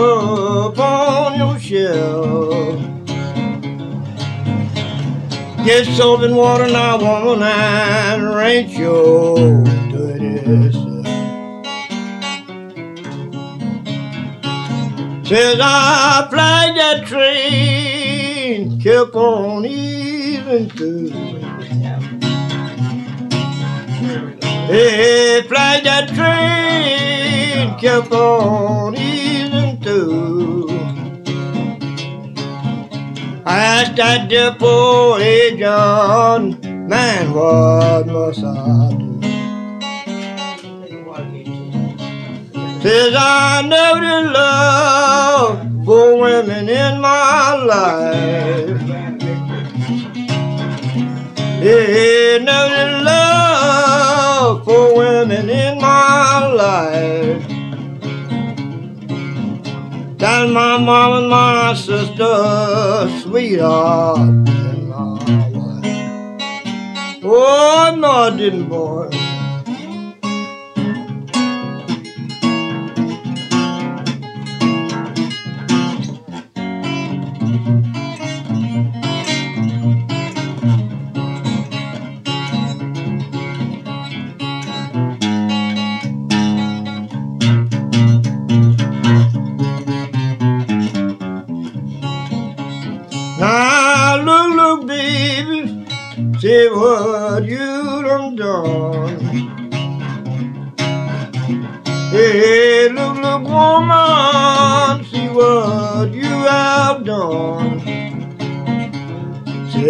upon 0.71 1.37
your 1.37 1.59
shelf. 1.59 2.79
Get 5.65 5.87
soap 5.97 6.21
and 6.21 6.37
water 6.37 6.69
now, 6.69 6.99
woman, 6.99 7.43
and 7.43 8.33
rinse 8.33 8.79
your 8.79 9.65
dirty 9.91 10.71
self. 10.73 11.07
Says 15.27 15.59
I 15.61 16.29
flagged 16.31 16.79
that 16.79 17.07
train, 17.09 18.81
kept 18.81 19.17
on 19.17 19.67
even 19.67 20.71
through. 20.71 22.22
Hey, 24.73 25.43
fly 25.43 25.81
that 25.85 26.09
train 26.17 27.79
kept 27.79 28.11
on 28.11 28.97
easing 28.97 29.79
through. 29.83 30.71
I 33.45 33.59
asked 33.77 33.97
that 33.97 34.31
depot 34.31 35.19
agent, 35.19 36.65
man, 36.89 37.35
what 37.35 38.07
must 38.07 38.45
I 38.45 38.97
do? 38.97 39.21
Says 42.81 43.15
I 43.15 43.61
never 43.69 44.31
love 44.33 45.85
for 45.85 46.19
women 46.19 46.71
in 46.71 46.99
my 46.99 47.57
life. 47.57 48.81
Yeah, 51.61 52.39
never 52.39 53.05
love 53.05 53.82
for 54.65 54.97
women 54.97 55.51
in 55.51 55.79
my 55.79 56.47
life. 56.47 57.43
That's 60.19 60.51
my 60.53 60.79
mom 60.79 61.23
and 61.23 61.29
my 61.29 61.75
sister, 61.75 63.09
sweetheart, 63.23 64.19
and 64.21 64.89
my 64.89 65.19
wife. 65.53 67.21
Oh, 67.25 68.35
didn't, 68.37 68.69
boy. 68.69 69.22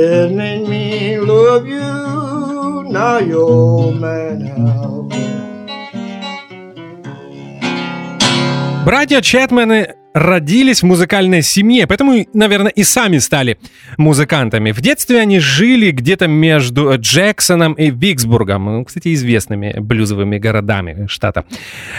Made 0.03 0.67
me 0.69 1.17
love 1.19 1.65
you, 1.65 2.83
now 2.91 3.21
your 3.21 3.95
man 3.95 4.49
out. 4.59 5.13
Братья 8.85 9.21
Четмены 9.21 9.95
родились 10.13 10.83
в 10.83 10.87
музыкальной 10.87 11.43
семье, 11.43 11.87
поэтому, 11.87 12.27
наверное, 12.35 12.73
и 12.73 12.83
сами 12.83 13.19
стали 13.19 13.59
музыкантами. 13.97 14.73
В 14.73 14.81
детстве 14.81 15.21
они 15.21 15.39
жили 15.39 15.93
где-то 15.93 16.27
между 16.27 16.93
Джексоном 16.97 17.75
и 17.75 17.91
Виксбургом, 17.91 18.65
ну, 18.65 18.85
кстати, 18.85 19.15
известными 19.15 19.77
блюзовыми 19.79 20.39
городами 20.39 21.07
штата 21.07 21.45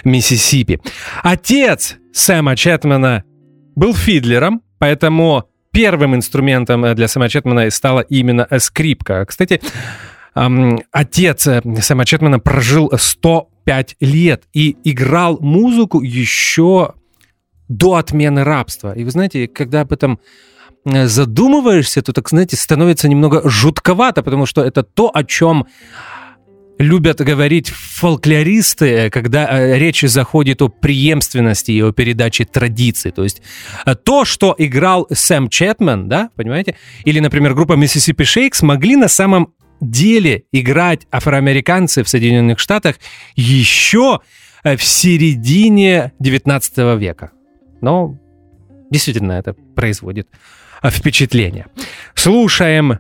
Миссисипи. 0.04 0.82
Отец 1.24 1.96
Сэма 2.12 2.58
Четмана 2.58 3.24
был 3.76 3.96
фидлером, 3.96 4.62
поэтому 4.78 5.46
первым 5.74 6.16
инструментом 6.16 6.96
для 6.96 7.08
Сэма 7.08 7.28
Четмана 7.28 7.70
стала 7.72 8.00
именно 8.02 8.48
скрипка. 8.60 9.26
Кстати, 9.26 9.60
отец 10.34 11.42
Сэма 11.44 12.06
Четмана 12.06 12.40
прожил 12.40 12.92
105 12.96 13.98
лет 14.00 14.44
и 14.54 14.78
играл 14.84 15.40
музыку 15.42 16.02
еще 16.02 16.94
до 17.68 17.96
отмены 17.96 18.44
рабства. 18.44 18.94
И 18.94 19.04
вы 19.04 19.12
знаете, 19.12 19.48
когда 19.48 19.82
об 19.82 19.92
этом 19.92 20.20
э, 20.86 21.08
задумываешься, 21.08 22.02
то, 22.02 22.14
так 22.14 22.30
знаете, 22.30 22.56
становится 22.56 23.08
немного 23.08 23.42
жутковато, 23.50 24.22
потому 24.22 24.46
что 24.46 24.64
это 24.64 24.84
то, 24.84 25.10
о 25.14 25.24
чем 25.24 25.66
любят 26.78 27.22
говорить 27.22 27.70
фольклористы, 27.70 29.10
когда 29.10 29.48
э, 29.48 29.78
речь 29.78 30.02
заходит 30.02 30.62
о 30.62 30.70
преемственности 30.70 31.72
и 31.72 31.82
о 31.82 31.92
передаче 31.92 32.46
традиций. 32.46 33.12
То 33.12 33.24
есть 33.24 33.42
э, 33.86 33.96
то, 33.96 34.26
что 34.26 34.56
играл 34.58 35.08
Сэм 35.12 35.50
Чэтман, 35.50 36.10
да, 36.10 36.30
понимаете, 36.36 36.76
или, 37.06 37.20
например, 37.20 37.54
группа 37.54 37.74
Mississippi 37.74 38.24
Shakes 38.24 38.66
могли 38.66 38.96
на 38.96 39.08
самом 39.08 39.54
деле 39.82 40.44
играть 40.52 41.08
афроамериканцы 41.12 42.04
в 42.04 42.10
Соединенных 42.10 42.60
Штатах 42.60 42.96
еще 43.36 44.22
э, 44.64 44.76
в 44.76 44.84
середине 44.84 46.14
19 46.20 46.78
века. 47.00 47.32
Но 47.82 48.18
действительно 48.90 49.34
это 49.34 49.54
производит 49.76 50.28
впечатление. 50.84 51.68
Слушаем 52.16 53.00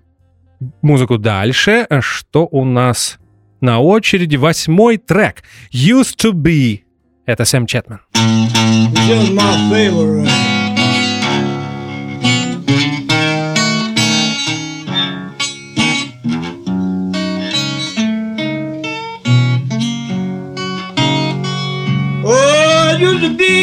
музыку 0.82 1.18
дальше. 1.18 1.88
Что 2.02 2.48
у 2.50 2.66
нас 2.66 3.18
на 3.64 3.80
очереди? 3.80 4.36
Восьмой 4.36 4.98
трек. 4.98 5.44
Used 5.72 6.18
to 6.18 6.34
be. 6.34 6.82
Это 7.26 7.46
Сэм 7.46 7.66
Чэтман. 7.66 8.02
Just 8.14 9.32
my 9.34 9.70
favorite. 9.72 10.30
Oh, 22.26 22.94
it 22.94 23.02
used 23.02 23.22
to 23.24 23.30
be. 23.38 23.54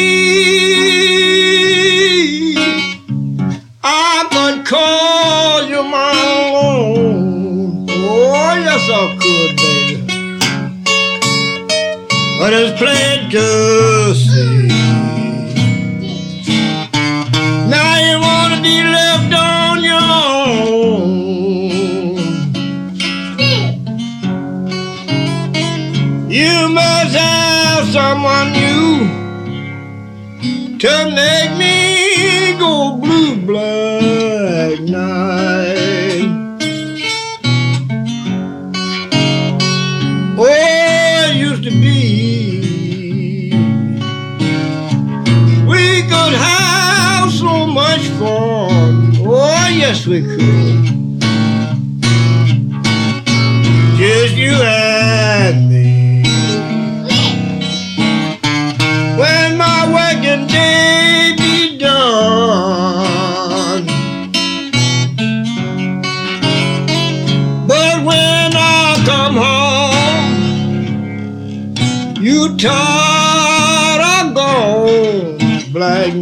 I 3.82 4.26
could 4.32 4.66
call 4.66 5.62
you 5.68 5.82
my 5.82 6.12
own. 6.54 7.86
Oh, 7.88 8.54
yes, 8.64 8.88
I 8.90 9.16
could, 9.20 9.56
baby. 9.56 9.79
But 12.40 12.54
it's 12.54 12.72
plain 12.80 13.28
to 13.32 14.14
see. 14.14 14.68
Now 17.68 17.92
you 18.06 18.16
wanna 18.18 18.62
be 18.62 18.82
left 18.82 19.32
on 19.34 19.84
your 19.90 20.06
own. 20.24 21.10
You 26.30 26.56
must 26.80 27.14
have 27.14 27.84
someone 27.98 28.52
new 28.52 28.88
to 30.78 30.92
make 31.14 31.39
Yes, 50.00 50.08
we 50.08 50.22
could. 50.22 51.20
Just 53.98 54.34
you 54.34 54.52
and 54.54 55.68
me. 55.68 56.22
When 59.18 59.58
my 59.58 59.84
working 59.92 60.46
day 60.46 61.34
be 61.36 61.76
done. 61.76 62.86
But 67.68 68.02
when 68.02 68.56
I 68.56 69.02
come 69.04 69.36
home, 69.36 70.64
you 72.24 72.56
tired 72.56 74.00
of 74.00 74.34
gone 74.34 75.38
black 75.72 76.14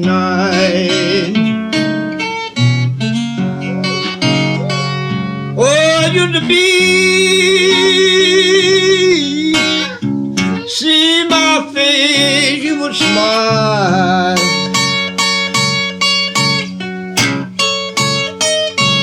face, 12.08 12.62
you 12.62 12.80
would 12.80 12.94
smile. 12.94 14.38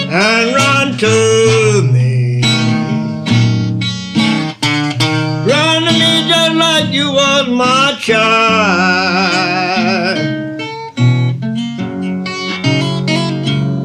And 0.09 0.55
run 0.55 0.97
to 0.97 1.89
me. 1.93 2.41
Run 5.51 5.83
to 5.87 5.93
me 6.01 6.11
just 6.31 6.55
like 6.55 6.87
you 6.93 7.11
was 7.11 7.47
my 7.49 7.95
child. 7.99 8.25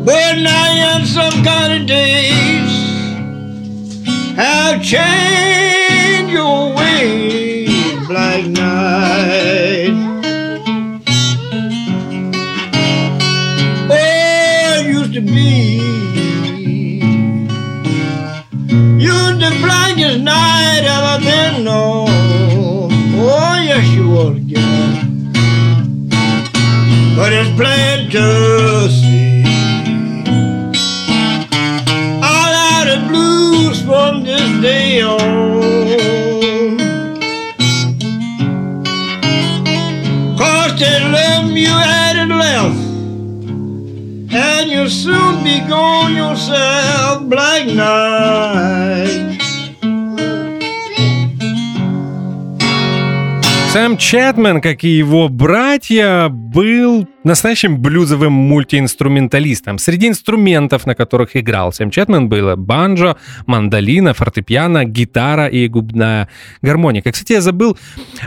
But 0.05 0.35
now 0.39 1.05
some 1.05 1.45
kind 1.45 1.73
of 1.83 1.87
days 1.87 2.73
have 4.37 4.83
changed 4.83 5.70
see. 28.13 29.45
All 32.23 32.53
out 32.73 32.89
of 32.89 33.09
blues 33.09 33.81
from 33.83 34.25
this 34.25 34.51
day 34.61 35.01
on. 35.03 35.19
Cause 40.37 40.79
they 40.81 41.01
love 41.13 41.51
you 41.53 41.69
had 41.69 42.17
it 42.17 42.35
left. 42.35 42.81
And 44.33 44.71
you'll 44.71 44.89
soon 44.89 45.45
be 45.45 45.61
gone 45.69 46.15
yourself, 46.15 46.90
Сэм 53.73 53.99
Чатман, 53.99 54.61
как 54.61 54.83
и 54.83 54.89
его 54.89 55.29
братья, 55.29 56.29
был 56.29 57.07
настоящим 57.23 57.81
блюзовым 57.81 58.33
мультиинструменталистом. 58.33 59.79
Среди 59.79 60.09
инструментов, 60.09 60.87
на 60.87 60.97
которых 60.97 61.37
играл 61.37 61.73
Сэм 61.73 61.93
Чатман, 61.93 62.29
было 62.29 62.57
банджо, 62.57 63.17
мандолина, 63.47 64.13
фортепиано, 64.13 64.85
гитара 64.85 65.47
и 65.47 65.69
губная 65.69 66.29
гармоника. 66.63 67.13
Кстати, 67.13 67.35
я 67.35 67.41
забыл, 67.41 67.79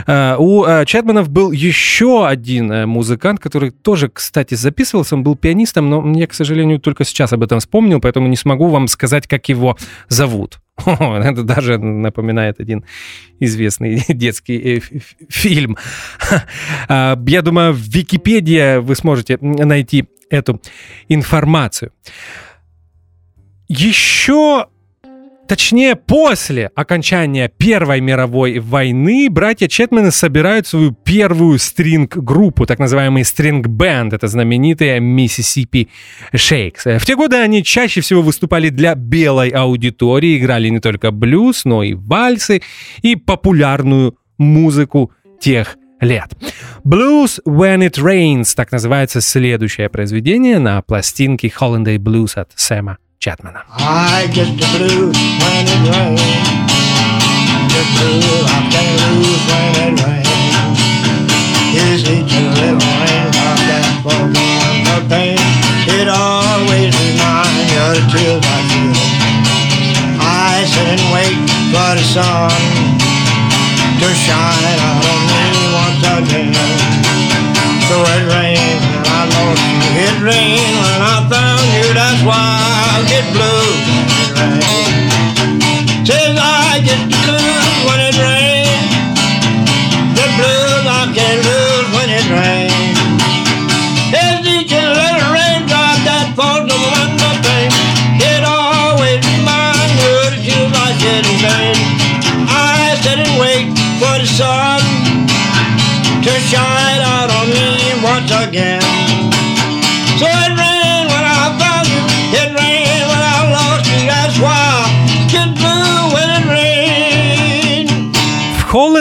э, 0.06 0.36
у 0.38 0.64
э, 0.64 0.86
Чатманов 0.86 1.28
был 1.28 1.52
еще 1.52 2.26
один 2.26 2.72
э, 2.72 2.86
музыкант, 2.86 3.38
который 3.38 3.70
тоже, 3.70 4.08
кстати, 4.08 4.54
записывался, 4.54 5.14
он 5.14 5.24
был 5.24 5.36
пианистом, 5.36 5.90
но 5.90 6.18
я, 6.18 6.26
к 6.26 6.32
сожалению, 6.32 6.80
только 6.80 7.04
сейчас 7.04 7.34
об 7.34 7.42
этом 7.42 7.60
вспомнил, 7.60 8.00
поэтому 8.00 8.28
не 8.28 8.36
смогу 8.36 8.68
вам 8.68 8.88
сказать, 8.88 9.26
как 9.26 9.50
его 9.50 9.76
зовут. 10.08 10.58
Это 10.76 11.42
даже 11.44 11.78
напоминает 11.78 12.60
один 12.60 12.84
известный 13.40 14.04
детский 14.08 14.78
э, 14.78 14.80
фильм. 15.28 15.76
А, 16.88 17.18
Я 17.26 17.42
думаю, 17.42 17.72
в 17.72 17.78
Википедии 17.78 18.78
вы 18.78 18.94
сможете 18.96 19.38
найти 19.40 20.06
эту 20.30 20.60
информацию. 21.08 21.92
Еще 23.68 24.66
Точнее, 25.48 25.94
после 25.94 26.70
окончания 26.74 27.48
Первой 27.48 28.00
мировой 28.00 28.60
войны 28.60 29.28
братья 29.30 29.68
Четмены 29.68 30.10
собирают 30.10 30.66
свою 30.66 30.92
первую 30.92 31.58
стринг-группу, 31.58 32.64
так 32.64 32.78
называемый 32.78 33.24
стринг-бенд, 33.24 34.14
это 34.14 34.26
знаменитые 34.26 35.00
Mississippi 35.00 35.88
Shakes. 36.32 36.98
В 36.98 37.04
те 37.04 37.14
годы 37.14 37.36
они 37.36 37.62
чаще 37.62 38.00
всего 38.00 38.22
выступали 38.22 38.70
для 38.70 38.94
белой 38.94 39.50
аудитории, 39.50 40.38
играли 40.38 40.68
не 40.68 40.80
только 40.80 41.10
блюз, 41.10 41.66
но 41.66 41.82
и 41.82 41.92
вальсы 41.92 42.62
и 43.02 43.14
популярную 43.14 44.16
музыку 44.38 45.12
тех 45.40 45.76
лет. 46.00 46.30
Blues 46.84 47.40
When 47.46 47.86
It 47.86 48.02
Rains, 48.02 48.54
так 48.56 48.72
называется 48.72 49.20
следующее 49.20 49.90
произведение 49.90 50.58
на 50.58 50.80
пластинке 50.80 51.48
Holiday 51.48 51.98
Blues 51.98 52.34
от 52.36 52.50
Сэма 52.54 52.98
Chapmana. 53.24 53.64
I 53.80 54.28
get 54.36 54.52
the 54.60 54.68
blues 54.76 55.16
when 55.16 55.64
it 55.64 55.80
rains. 55.88 56.20
The 57.72 57.82
blue 57.96 58.44
I 58.44 58.60
can 58.68 58.88
lose 59.00 59.40
when 59.48 59.72
it 59.80 59.96
rains. 60.04 60.76
Is 61.72 62.04
it 62.04 62.28
the 62.28 62.40
living 62.52 63.32
of 63.32 63.60
that 63.64 63.88
woman 64.04 64.36
the 64.84 65.08
pain? 65.08 65.40
It 65.88 66.04
always 66.04 66.92
reminds 66.92 67.48
me 67.56 67.64
of 67.80 67.96
the 67.96 68.04
tears 68.12 68.44
I 68.44 68.60
feel. 68.68 68.92
I 70.20 70.68
sit 70.68 70.84
and 70.84 71.04
wait 71.08 71.40
for 71.72 71.96
the 71.96 72.04
sun 72.04 72.52
to 74.04 74.08
shine 74.20 74.80
on 74.84 75.16
me 75.32 75.48
once 75.72 76.04
again. 76.12 77.53
So 77.88 77.96
it 78.00 78.24
rained 78.32 78.80
when 78.80 79.04
I 79.06 79.22
you. 79.32 79.60
It 80.06 80.16
rained 80.24 80.76
when 80.82 81.00
I 81.02 81.16
found 81.28 81.64
you. 81.76 81.86
That's 81.94 82.22
why 82.24 82.40
I 82.40 83.04
get 83.08 83.24
blue 83.32 84.04
it 84.24 84.30
rains. 84.40 86.08
Says 86.08 86.36
I 86.40 86.80
get 86.84 87.00
the 87.08 87.18
blues 87.24 87.76
when 87.86 88.00
it 88.00 88.16
rains. 88.18 88.33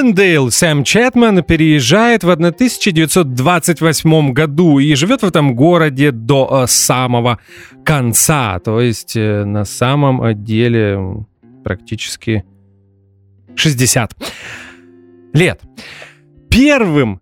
В 0.04 0.06
Холлендейл 0.06 0.52
Сэм 0.52 0.84
Чэтман 0.84 1.44
переезжает 1.44 2.26
в 2.26 2.30
1928 2.30 4.34
году 4.34 4.80
и 4.80 4.94
живет 4.96 5.22
в 5.22 5.26
этом 5.26 5.56
городе 5.56 6.12
до 6.12 6.50
э, 6.52 6.68
самого 6.68 7.40
конца, 7.86 8.60
то 8.60 8.82
есть 8.82 9.16
э, 9.16 9.46
на 9.46 9.64
самом 9.64 10.44
деле 10.44 10.96
м, 10.96 11.26
практически 11.64 12.44
60 13.56 14.14
лет. 15.32 15.62
Первым 16.50 17.22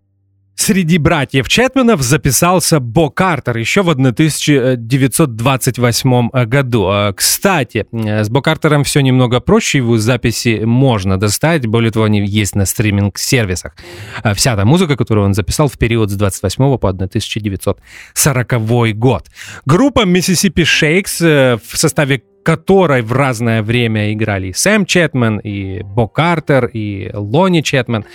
среди 0.61 0.97
братьев 0.99 1.49
Чэтменов 1.49 2.03
записался 2.03 2.79
Бо 2.79 3.09
Картер 3.09 3.57
еще 3.57 3.81
в 3.81 3.89
1928 3.89 6.29
году. 6.45 6.85
А, 6.87 7.11
Кстати, 7.13 7.87
э, 7.91 8.23
с 8.23 8.29
Бо 8.29 8.41
Картером 8.41 8.83
все 8.83 9.01
немного 9.01 9.39
проще, 9.39 9.79
его 9.79 9.97
записи 9.97 10.61
можно 10.63 11.19
достать, 11.19 11.65
более 11.65 11.89
того, 11.91 12.05
они 12.05 12.23
есть 12.23 12.53
на 12.55 12.65
стриминг-сервисах. 12.65 13.75
А 14.23 14.35
Вся 14.35 14.55
та 14.55 14.63
музыка, 14.63 14.95
которую 14.95 15.25
он 15.25 15.33
записал 15.33 15.67
в 15.67 15.79
период 15.79 16.11
с 16.11 16.15
28 16.15 16.77
по 16.77 16.89
1940 16.89 18.63
год. 18.93 19.25
Группа 19.65 20.05
Mississippi 20.05 20.63
Shakes, 20.63 21.25
э, 21.25 21.57
в 21.57 21.77
составе 21.77 22.21
которой 22.43 23.01
в 23.01 23.11
разное 23.13 23.61
время 23.63 24.13
играли 24.13 24.47
и 24.47 24.53
Сэм 24.53 24.85
Четман, 24.85 25.39
и 25.39 25.83
Бо 25.83 26.07
Картер, 26.07 26.65
и 26.65 27.11
Лони 27.13 27.61
Четман, 27.61 28.05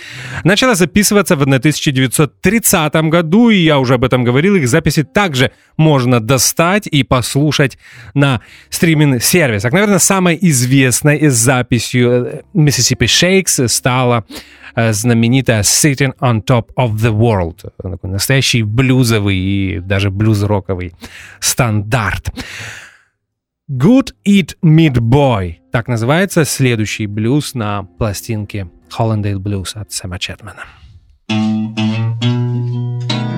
начала 0.43 0.75
записываться 0.75 1.35
в 1.35 1.41
1930 1.41 2.93
году, 3.09 3.49
и 3.49 3.57
я 3.57 3.79
уже 3.79 3.95
об 3.95 4.03
этом 4.03 4.23
говорил, 4.23 4.55
их 4.55 4.67
записи 4.67 5.03
также 5.03 5.51
можно 5.77 6.19
достать 6.19 6.87
и 6.87 7.03
послушать 7.03 7.77
на 8.13 8.41
стриминг-сервисах. 8.69 9.71
Наверное, 9.71 9.99
самой 9.99 10.37
известной 10.41 11.27
записью 11.29 12.25
э, 12.25 12.41
Mississippi 12.53 13.05
Shakes 13.05 13.67
стала 13.67 14.25
э, 14.75 14.93
знаменитая 14.93 15.61
Sitting 15.61 16.13
on 16.19 16.43
Top 16.43 16.67
of 16.77 16.95
the 16.95 17.11
World. 17.11 17.71
Настоящий 18.03 18.63
блюзовый 18.63 19.37
и 19.37 19.79
даже 19.79 20.09
блюз-роковый 20.09 20.93
стандарт. 21.39 22.31
Good 23.78 24.12
Eat 24.26 24.56
Meat 24.62 25.00
Boy. 25.00 25.54
Так 25.72 25.88
называется 25.88 26.44
следующий 26.44 27.06
блюз 27.06 27.54
на 27.54 27.84
пластинке 27.98 28.68
Hollandale 28.90 29.38
Blues 29.38 29.74
от 29.74 29.90
Сэма 29.90 30.18
Четмана. 30.18 30.64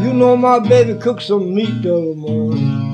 You 0.03 0.12
know 0.12 0.36
my 0.36 0.59
baby 0.59 0.95
cooked 0.99 1.22
some 1.22 1.55
meat 1.55 1.82
the 1.82 1.95
other 1.95 2.16
morning. 2.16 2.84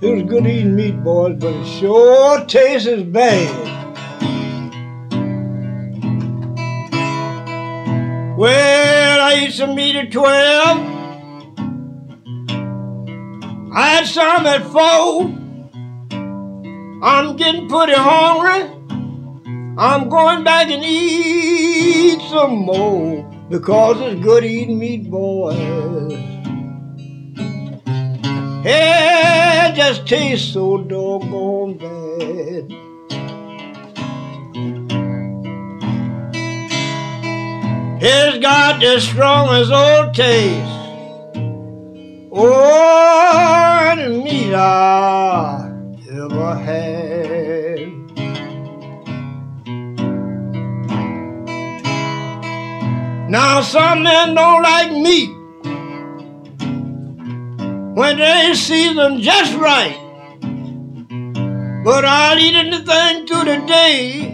It 0.00 0.10
was 0.10 0.22
good 0.22 0.46
eating 0.46 0.74
meat, 0.74 1.04
boys, 1.04 1.36
but 1.38 1.54
it 1.54 1.66
sure 1.78 2.44
tastes 2.46 3.02
bad. 3.02 3.50
Well, 8.38 9.20
I 9.20 9.44
ate 9.44 9.52
some 9.52 9.74
meat 9.74 9.96
at 9.96 10.10
12. 10.10 10.78
I 13.74 13.88
had 13.90 14.06
some 14.06 14.46
at 14.46 14.64
4. 14.64 15.45
I'm 17.01 17.35
getting 17.35 17.69
pretty 17.69 17.93
hungry. 17.93 18.73
I'm 19.77 20.09
going 20.09 20.43
back 20.43 20.67
and 20.69 20.83
eat 20.83 22.19
some 22.31 22.55
more 22.55 23.21
because 23.49 24.01
it's 24.01 24.19
good 24.23 24.43
eating 24.43 24.79
meat, 24.79 25.11
boys. 25.11 25.55
It 28.65 29.75
just 29.75 30.07
tastes 30.07 30.51
so 30.53 30.79
doggone 30.79 31.77
bad. 31.77 32.65
It's 38.01 38.37
got 38.39 38.81
the 38.81 38.99
strongest 38.99 39.71
old 39.71 40.15
taste. 40.15 40.73
Oh, 42.31 43.93
the 43.95 44.09
meat 44.09 44.53
I 44.55 45.66
Now 53.29 53.61
some 53.61 54.03
men 54.03 54.35
don't 54.35 54.63
like 54.63 54.91
meat 54.91 55.29
when 57.97 58.17
they 58.17 58.53
season 58.53 59.21
just 59.21 59.53
right. 59.55 59.97
But 61.83 62.05
I'll 62.05 62.39
eat 62.39 62.55
anything 62.55 63.27
through 63.27 63.45
the 63.45 63.65
day. 63.67 64.33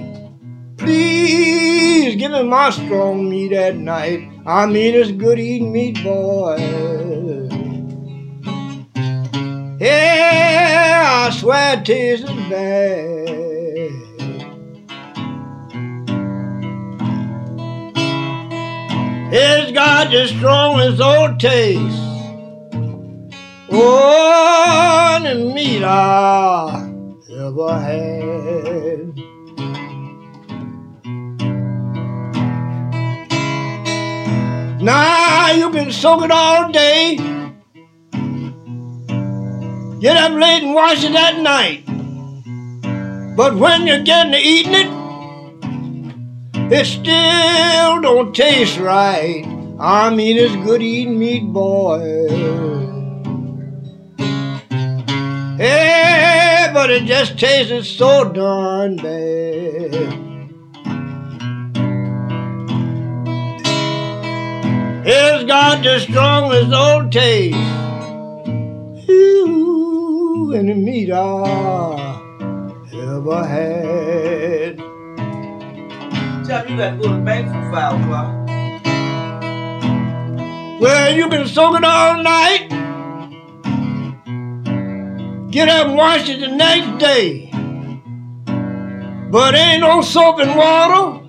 Please 0.78 2.16
give 2.16 2.32
me 2.32 2.44
my 2.44 2.70
strong 2.70 3.30
meat 3.30 3.54
at 3.54 3.76
night. 3.76 4.30
I 4.46 4.66
mean, 4.66 4.94
it's 4.96 5.12
good 5.12 5.40
eating 5.40 5.72
meat, 5.72 6.04
boy. 6.04 7.23
Yeah, 9.84 11.28
I 11.28 11.30
swear 11.38 11.78
it 11.78 11.84
tastes 11.84 12.26
bad. 12.26 13.20
It's 19.36 19.72
got 19.74 20.10
the 20.10 20.28
strongest 20.28 21.02
old 21.02 21.38
taste. 21.38 22.00
Oh, 23.70 25.20
the 25.22 25.52
meat 25.54 25.84
I 25.84 26.90
ever 27.38 27.78
had. 27.78 29.14
Now 34.82 35.52
you 35.52 35.70
can 35.72 35.92
soak 35.92 36.24
it 36.24 36.32
all 36.32 36.72
day. 36.72 37.33
Get 40.04 40.18
up 40.18 40.34
late 40.34 40.64
and 40.64 40.74
wash 40.74 41.06
it 41.06 41.16
at 41.16 41.40
night. 41.40 41.86
But 43.38 43.56
when 43.56 43.88
you're 43.88 44.04
getting 44.04 44.34
to 44.34 44.38
eating 44.38 44.74
it, 44.74 44.90
it 46.74 46.86
still 46.86 48.02
don't 48.02 48.36
taste 48.36 48.78
right. 48.80 49.46
I 49.80 50.14
mean, 50.14 50.36
it's 50.38 50.58
good 50.58 50.82
eating 50.82 51.18
meat, 51.18 51.46
boy. 51.54 52.28
Hey, 55.56 56.70
but 56.74 56.90
it 56.92 57.06
just 57.06 57.40
tastes 57.40 57.90
so 57.90 58.26
darn 58.26 58.98
bad. 58.98 59.94
It's 65.06 65.44
got 65.46 65.82
the 65.82 66.00
strongest 66.02 66.74
old 66.74 67.10
taste. 67.10 67.56
Ooh, 69.10 69.73
and 70.52 70.84
meat 70.84 71.10
I 71.12 72.22
ever 72.94 73.46
had. 73.46 74.78
Chap, 76.46 76.70
you 76.70 76.76
gotta 76.78 76.98
go 76.98 77.04
to 77.04 77.10
the 77.10 77.22
bank 77.24 77.48
for 77.48 77.72
five 77.72 78.02
o'clock. 78.02 78.30
Well, 80.82 81.16
you've 81.16 81.30
been 81.30 81.48
soaking 81.48 81.86
all 81.86 82.22
night. 82.22 82.70
Get 85.52 85.70
up 85.70 85.88
and 85.88 85.96
wash 85.96 86.28
it 86.28 86.40
the 86.42 86.50
next 86.50 87.00
day. 87.00 87.50
But 89.32 89.56
ain't 89.56 89.82
no 89.82 90.02
soap 90.02 90.40
and 90.40 90.56
water 90.56 91.24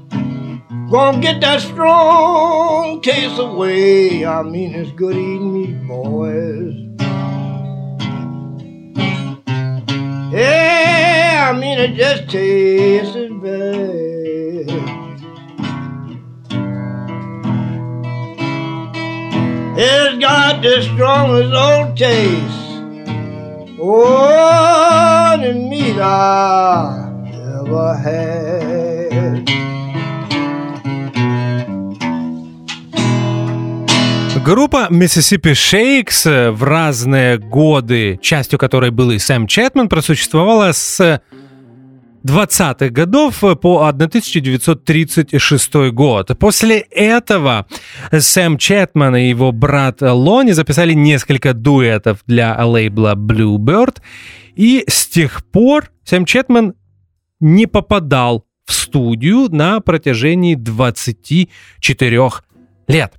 gonna 0.90 1.20
get 1.20 1.40
that 1.40 1.60
strong 1.60 3.00
taste 3.00 3.38
away. 3.38 4.24
I 4.24 4.42
mean, 4.42 4.74
it's 4.74 4.92
good 4.92 5.16
eating 5.16 5.52
meat, 5.52 5.88
boys. 5.88 6.93
Yeah, 10.35 11.53
I 11.55 11.57
mean, 11.57 11.78
it 11.78 11.95
just 11.95 12.28
tastes 12.28 13.14
as 13.14 13.30
bad. 13.41 14.66
It's 19.78 20.18
got 20.18 20.61
the 20.61 20.82
strongest 20.82 21.55
old 21.55 21.97
taste. 21.97 22.80
Oh, 23.80 25.37
the 25.41 25.55
meat 25.55 26.01
I 26.01 27.12
ever 27.32 27.95
had. 27.95 28.84
Группа 34.45 34.88
Mississippi 34.90 35.53
Shakes 35.53 36.51
в 36.51 36.62
разные 36.62 37.38
годы, 37.38 38.18
частью 38.20 38.59
которой 38.59 38.90
был 38.90 39.11
и 39.11 39.18
Сэм 39.18 39.47
Чэтман, 39.47 39.88
просуществовала 39.88 40.72
с 40.72 41.22
20-х 42.26 42.90
годов 42.90 43.40
по 43.40 43.88
1936 43.88 45.74
год. 45.92 46.38
После 46.38 46.80
этого 46.80 47.66
Сэм 48.12 48.59
Чэтман 48.59 49.16
и 49.16 49.30
его 49.30 49.51
брат 49.51 50.03
Лони 50.03 50.53
записали 50.53 50.92
несколько 50.92 51.55
дуэтов 51.55 52.18
для 52.26 52.62
лейбла 52.66 53.14
Bluebird, 53.14 54.03
и 54.57 54.84
с 54.86 55.07
тех 55.07 55.42
пор 55.47 55.90
Сэм 56.05 56.26
Чэтман 56.26 56.74
не 57.40 57.64
попадал 57.66 58.45
в 58.66 58.74
студию 58.74 59.49
на 59.51 59.80
протяжении 59.80 60.55
24 60.55 62.20
лет. 62.89 63.14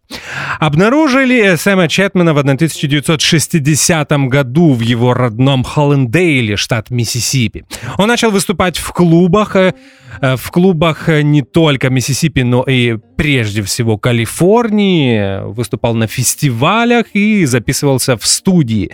Обнаружили 0.59 1.55
Сэма 1.55 1.87
Чэтмана 1.87 2.33
в 2.33 2.37
1960 2.37 4.11
году 4.27 4.73
в 4.73 4.81
его 4.81 5.13
родном 5.13 5.63
Холлендейле, 5.63 6.55
штат 6.55 6.89
Миссисипи. 6.89 7.65
Он 7.97 8.07
начал 8.07 8.31
выступать 8.31 8.77
в 8.77 8.91
клубах, 8.91 9.55
э, 9.55 9.73
э, 10.21 10.35
в 10.35 10.51
клубах 10.51 11.07
не 11.07 11.41
только 11.41 11.89
Миссисипи, 11.89 12.41
но 12.41 12.63
и 12.63 12.97
прежде 13.17 13.61
всего 13.63 13.97
Калифорнии, 13.97 15.45
выступал 15.51 15.95
на 15.95 16.07
фестивалях 16.07 17.07
и 17.13 17.45
записывался 17.45 18.17
в 18.17 18.25
студии. 18.25 18.91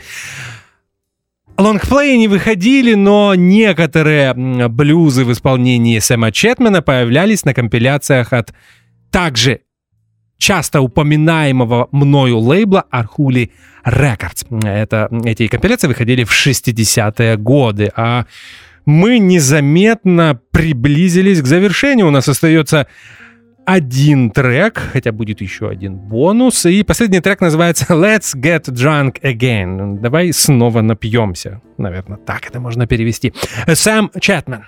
Лонгплеи 1.58 2.16
не 2.16 2.28
выходили, 2.28 2.96
но 2.96 3.36
некоторые 3.36 4.34
блюзы 4.34 5.26
в 5.26 5.32
исполнении 5.32 6.00
Сэма 6.00 6.32
Четмена 6.32 6.82
появлялись 6.82 7.46
на 7.46 7.54
компиляциях 7.54 8.34
от 8.34 8.54
также 9.12 9.62
часто 10.42 10.82
упоминаемого 10.82 11.88
мною 11.92 12.40
лейбла 12.40 12.84
Архули 12.90 13.52
Records. 13.86 14.46
Это, 14.64 15.08
эти 15.24 15.48
компиляции 15.48 15.88
выходили 15.88 16.24
в 16.24 16.32
60-е 16.32 17.38
годы, 17.38 17.92
а 17.96 18.26
мы 18.86 19.20
незаметно 19.20 20.40
приблизились 20.52 21.42
к 21.42 21.46
завершению. 21.46 22.08
У 22.08 22.12
нас 22.12 22.28
остается 22.28 22.88
один 23.66 24.32
трек, 24.32 24.82
хотя 24.92 25.12
будет 25.12 25.42
еще 25.42 25.70
один 25.70 25.96
бонус. 25.98 26.66
И 26.66 26.82
последний 26.84 27.20
трек 27.22 27.42
называется 27.42 27.86
Let's 27.94 28.36
Get 28.36 28.64
Drunk 28.66 29.22
Again. 29.22 30.00
Давай 30.00 30.34
снова 30.34 30.82
напьемся. 30.82 31.62
Наверное, 31.78 32.18
так 32.18 32.48
это 32.48 32.60
можно 32.60 32.88
перевести. 32.88 33.32
Сэм 33.68 34.10
Чатман. 34.20 34.66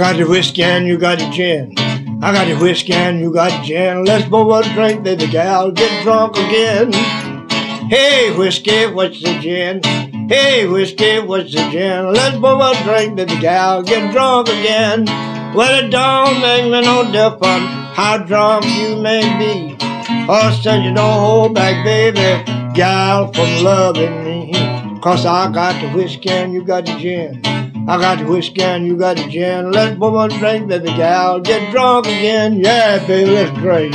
Got 0.00 0.16
the 0.16 0.24
whiskey 0.24 0.62
and 0.62 0.86
you 0.86 0.96
got 0.96 1.18
the 1.18 1.28
gin. 1.28 1.74
I 2.22 2.32
got 2.32 2.46
the 2.46 2.56
whiskey 2.56 2.94
and 2.94 3.20
you 3.20 3.30
got 3.30 3.50
the 3.50 3.66
gin. 3.66 4.06
Let's 4.06 4.26
both 4.26 4.64
drink, 4.72 5.02
baby 5.02 5.26
gal, 5.26 5.70
get 5.72 6.02
drunk 6.02 6.38
again. 6.38 6.90
Hey, 7.90 8.34
whiskey, 8.34 8.86
what's 8.86 9.22
the 9.22 9.38
gin? 9.40 9.82
Hey, 10.26 10.66
whiskey, 10.66 11.18
what's 11.18 11.52
the 11.52 11.68
gin? 11.70 12.14
Let's 12.14 12.38
both 12.38 12.82
drink, 12.82 13.16
baby 13.16 13.38
gal, 13.40 13.82
get 13.82 14.10
drunk 14.10 14.48
again. 14.48 15.04
Well, 15.54 15.84
it 15.84 15.90
don't 15.90 16.40
make 16.40 16.64
me 16.64 16.80
no 16.80 17.04
difference 17.12 17.68
how 17.94 18.24
drunk 18.24 18.64
you 18.64 18.96
may 18.96 19.20
be. 19.36 19.76
Or 20.32 20.50
said 20.62 20.82
you 20.82 20.94
don't 20.94 21.20
hold 21.20 21.54
back, 21.54 21.84
baby, 21.84 22.42
gal, 22.72 23.30
from 23.34 23.62
loving 23.62 24.24
me. 24.24 25.00
Cause 25.02 25.26
I 25.26 25.52
got 25.52 25.78
the 25.82 25.90
whiskey 25.90 26.30
and 26.30 26.54
you 26.54 26.64
got 26.64 26.86
the 26.86 26.96
gin. 26.96 27.59
I 27.88 27.98
got 28.00 28.18
the 28.18 28.26
whiskey 28.26 28.62
and 28.62 28.86
you 28.86 28.96
got 28.96 29.16
the 29.16 29.28
gin. 29.28 29.72
Let's 29.72 29.98
both 29.98 30.32
drink, 30.38 30.68
baby 30.68 30.88
gal. 30.88 31.40
Get 31.40 31.72
drunk 31.72 32.06
again. 32.06 32.60
Yeah, 32.60 33.04
baby, 33.06 33.30
let's 33.30 33.56
drink. 33.58 33.94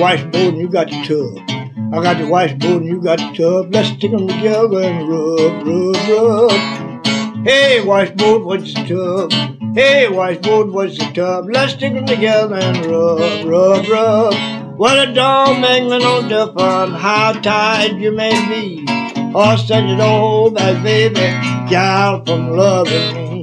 Washboard 0.00 0.54
and 0.54 0.58
you 0.58 0.68
got 0.68 0.88
the 0.88 1.02
tub. 1.04 1.60
I 1.92 2.02
got 2.02 2.16
the 2.16 2.26
washboard 2.26 2.82
and 2.82 2.86
you 2.86 3.02
got 3.02 3.18
the 3.18 3.32
tub. 3.36 3.74
Let's 3.74 3.90
stick 3.90 4.10
them 4.10 4.26
together 4.26 4.80
and 4.80 5.06
rub, 5.06 5.66
rub, 5.66 6.08
rub. 6.08 7.46
Hey, 7.46 7.84
washboard, 7.84 8.44
what's 8.44 8.72
the 8.72 8.84
tub? 8.88 9.74
Hey, 9.74 10.08
washboard, 10.08 10.70
what's 10.70 10.96
the 10.96 11.04
tub? 11.12 11.50
Let's 11.50 11.74
stick 11.74 11.92
them 11.92 12.06
together 12.06 12.56
and 12.56 12.86
rub, 12.86 13.44
rub, 13.44 13.88
rub. 13.88 14.78
Well, 14.78 15.06
it 15.06 15.12
don't 15.12 15.60
make 15.60 15.84
no 15.84 16.26
difference 16.26 16.98
how 16.98 17.32
tired 17.32 18.00
you 18.00 18.12
may 18.12 18.32
be. 18.48 18.86
Or 19.34 19.54
you 19.54 19.96
don't 19.96 20.20
hold 20.20 20.54
back, 20.54 20.82
baby, 20.82 21.20
gal, 21.68 22.24
from 22.24 22.56
loving 22.56 23.14
me. 23.14 23.42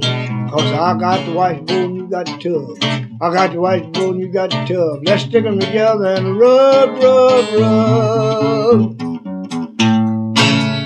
Cause 0.50 0.72
I 0.72 0.98
got 0.98 1.24
the 1.24 1.32
washboard 1.32 1.70
and 1.70 1.96
you 1.96 2.08
got 2.08 2.26
the 2.26 2.36
tub. 2.38 3.07
I 3.20 3.32
got 3.32 3.50
the 3.50 3.58
washboard 3.58 4.14
and 4.14 4.20
you 4.20 4.28
got 4.28 4.50
the 4.50 4.64
tub. 4.64 5.02
Let's 5.04 5.24
stick 5.24 5.42
them 5.42 5.58
together 5.58 6.14
and 6.14 6.38
rub, 6.38 7.02
rub, 7.02 7.52
rub. 7.58 8.94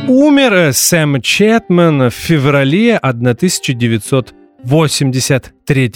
Умер 0.08 0.72
Сэм 0.72 1.20
Четман 1.20 2.08
в 2.08 2.14
феврале 2.14 2.96
1983 2.96 5.92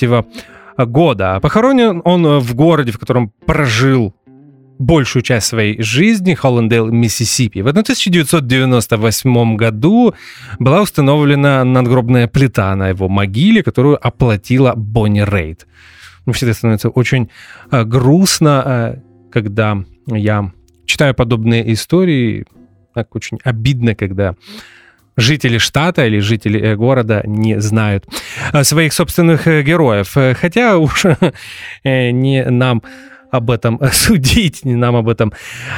года. 0.77 1.41
Похоронен 1.41 2.03
он 2.05 2.39
в 2.41 2.55
городе, 2.55 2.93
в 2.93 2.99
котором 2.99 3.33
прожил 3.47 4.13
большую 4.79 5.23
часть 5.23 5.47
своей 5.47 5.81
жизни, 5.81 6.35
Холландейл, 6.35 6.91
Миссисипи. 6.91 7.61
В 7.61 7.69
1998 7.69 9.57
году 9.57 10.13
была 10.59 10.83
установлена 10.83 11.65
надгробная 11.65 12.29
плита 12.29 12.77
на 12.77 12.89
его 12.89 13.09
могиле, 13.09 13.63
которую 13.63 13.97
оплатила 14.07 14.75
Бонни 14.77 15.21
Рейд. 15.21 15.67
Мне 16.27 16.35
всегда 16.35 16.55
становится 16.55 16.89
очень 16.89 17.31
э, 17.71 17.85
грустно, 17.85 18.63
э, 18.67 19.31
когда 19.31 19.79
я 20.07 20.53
читаю 20.85 21.15
подобные 21.15 21.73
истории. 21.73 22.45
Так 22.95 23.15
очень 23.15 23.39
обидно, 23.45 23.95
когда 23.95 24.35
жители 25.17 25.59
штата 25.59 26.05
или 26.05 26.19
жители 26.19 26.61
э, 26.61 26.75
города 26.75 27.23
не 27.25 27.61
знают 27.61 28.07
своих 28.63 28.93
собственных 28.93 29.47
героев. 29.47 30.13
Хотя 30.39 30.79
уж 30.79 31.05
не 31.85 32.45
нам 32.45 32.83
об 33.37 33.51
этом 33.51 33.81
судить, 33.93 34.65
не 34.65 34.75
нам 34.75 34.97
об 34.97 35.09
этом 35.09 35.33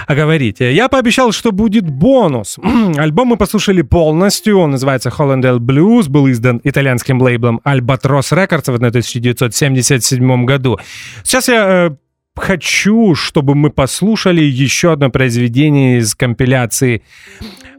говорить. 0.09 0.61
Я 0.61 0.89
пообещал, 0.89 1.33
что 1.33 1.53
будет 1.53 1.89
бонус. 1.91 2.59
Альбом 2.97 3.29
мы 3.29 3.37
послушали 3.37 3.83
полностью, 3.83 4.59
он 4.59 4.71
называется 4.71 5.11
Hollandale 5.11 5.59
Blues, 5.59 6.09
был 6.09 6.31
издан 6.31 6.61
итальянским 6.65 7.21
лейблом 7.21 7.61
Albatross 7.65 8.33
Records 8.33 8.73
в 8.73 8.77
1977 8.77 10.45
году. 10.45 10.79
Сейчас 11.23 11.49
я 11.49 11.97
хочу, 12.39 13.15
чтобы 13.15 13.55
мы 13.55 13.71
послушали 13.71 14.41
еще 14.41 14.93
одно 14.93 15.11
произведение 15.11 15.99
из 15.99 16.15
компиляции 16.15 17.03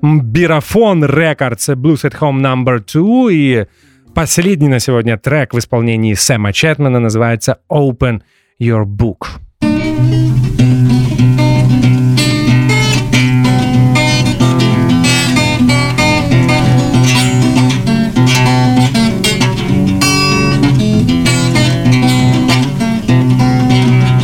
Бирафон 0.02 1.04
Records 1.04 1.76
Blues 1.76 2.04
at 2.04 2.18
Home 2.20 2.42
Number 2.42 2.80
2 2.80 3.32
и 3.32 3.66
последний 4.14 4.68
на 4.68 4.80
сегодня 4.80 5.18
трек 5.18 5.54
в 5.54 5.60
исполнении 5.60 6.14
Сэма 6.14 6.54
Чэтмана 6.54 7.00
называется 7.00 7.60
Open 7.70 8.22
Your 8.62 8.86
Book. 8.86 9.28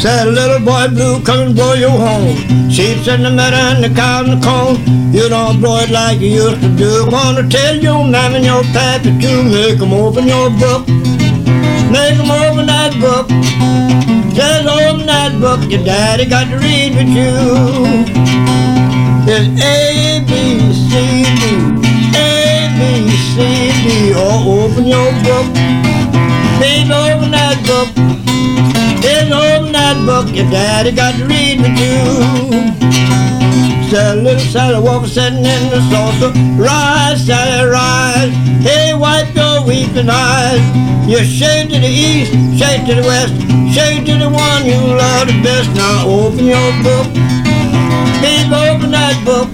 Said 0.05 0.27
a 0.27 0.29
little 0.29 0.59
boy 0.59 0.87
blue, 0.89 1.19
come 1.23 1.47
and 1.47 1.55
blow 1.55 1.73
your 1.73 1.89
horn. 1.89 2.35
Sheep's 2.69 3.07
in 3.07 3.23
the 3.23 3.31
meadow 3.31 3.57
and 3.57 3.83
the 3.83 3.89
cow 3.89 4.23
in 4.23 4.39
the 4.39 4.45
corn. 4.45 4.75
You 5.11 5.27
don't 5.29 5.59
blow 5.59 5.79
it 5.79 5.89
like 5.89 6.19
you 6.19 6.27
used 6.27 6.61
to 6.61 6.69
do. 6.75 7.07
Wanna 7.09 7.49
tell 7.49 7.75
your 7.75 8.03
mom 8.03 8.35
and 8.35 8.45
your 8.45 8.61
pappy 8.65 9.17
to 9.17 9.43
make 9.43 9.81
'em 9.81 9.93
open 9.93 10.27
your 10.27 10.51
book. 10.51 10.87
Make 11.89 12.19
'em 12.19 12.29
open 12.29 12.67
that 12.67 12.93
book. 12.99 13.31
Says 14.35 14.67
open 14.67 15.07
that 15.07 15.39
book, 15.39 15.71
your 15.71 15.81
daddy 15.85 16.25
got 16.25 16.49
to 16.49 16.57
read 16.57 16.91
with 16.93 17.07
you. 17.07 17.31
It's 19.31 19.47
A, 19.63 20.19
B, 20.27 20.73
C, 20.75 21.23
D. 21.39 21.55
A, 22.19 22.67
B, 22.75 23.15
C, 23.31 23.71
D. 23.79 24.11
Oh, 24.13 24.67
open 24.67 24.85
your 24.87 25.07
book. 25.23 25.47
Please 26.59 26.91
open 26.91 27.31
that 27.31 27.55
book. 27.63 27.87
There's 29.01 29.31
open 29.31 29.71
that 29.71 30.03
book 30.05 30.27
your 30.35 30.51
daddy 30.51 30.91
got 30.91 31.15
to 31.15 31.23
read 31.23 31.61
with 31.61 31.79
you. 31.79 33.54
Said 33.89 34.23
little 34.23 34.39
Sally 34.39 34.79
Walker 34.81 35.07
sitting 35.07 35.45
in 35.45 35.69
the 35.69 35.79
saucer. 35.91 36.31
Rise, 36.57 37.25
Sally, 37.25 37.69
rise. 37.69 38.33
Hey, 38.65 38.93
wipe 38.93 39.33
your 39.35 39.63
weeping 39.63 40.09
eyes. 40.09 40.59
You 41.07 41.23
shade 41.23 41.69
to 41.69 41.79
the 41.79 41.87
east, 41.87 42.31
shade 42.57 42.87
to 42.87 42.95
the 42.95 43.03
west, 43.03 43.33
shade 43.75 44.05
to 44.07 44.17
the 44.17 44.29
one 44.29 44.65
you 44.65 44.75
love 44.75 45.27
the 45.27 45.39
best. 45.43 45.69
Now 45.75 46.07
open 46.07 46.45
your 46.45 46.71
book. 46.81 47.07
Please 48.19 48.49
open 48.49 48.89
that 48.89 49.21
book. 49.23 49.51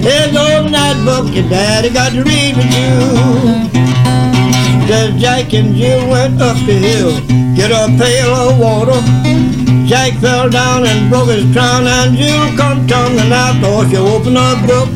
There's 0.00 0.34
open 0.34 0.72
that 0.72 0.96
book 1.04 1.34
your 1.34 1.48
daddy 1.50 1.90
got 1.90 2.12
to 2.12 2.22
read 2.24 2.56
with 2.56 2.72
you. 2.72 4.37
Says 4.88 5.20
Jack 5.20 5.52
and 5.52 5.74
Jill 5.74 6.08
went 6.08 6.40
up 6.40 6.56
the 6.64 6.72
hill, 6.72 7.12
get 7.54 7.70
a 7.70 7.92
pail 8.00 8.32
of 8.32 8.58
water. 8.58 8.98
Jack 9.86 10.14
fell 10.14 10.48
down 10.48 10.86
and 10.86 11.10
broke 11.10 11.28
his 11.28 11.44
crown, 11.52 11.86
and 11.86 12.16
Jill 12.16 12.56
come 12.56 12.86
tumbling 12.86 13.30
out. 13.30 13.60
Oh, 13.62 13.86
she 13.86 13.98
opened 13.98 14.38
her 14.38 14.56
book, 14.64 14.88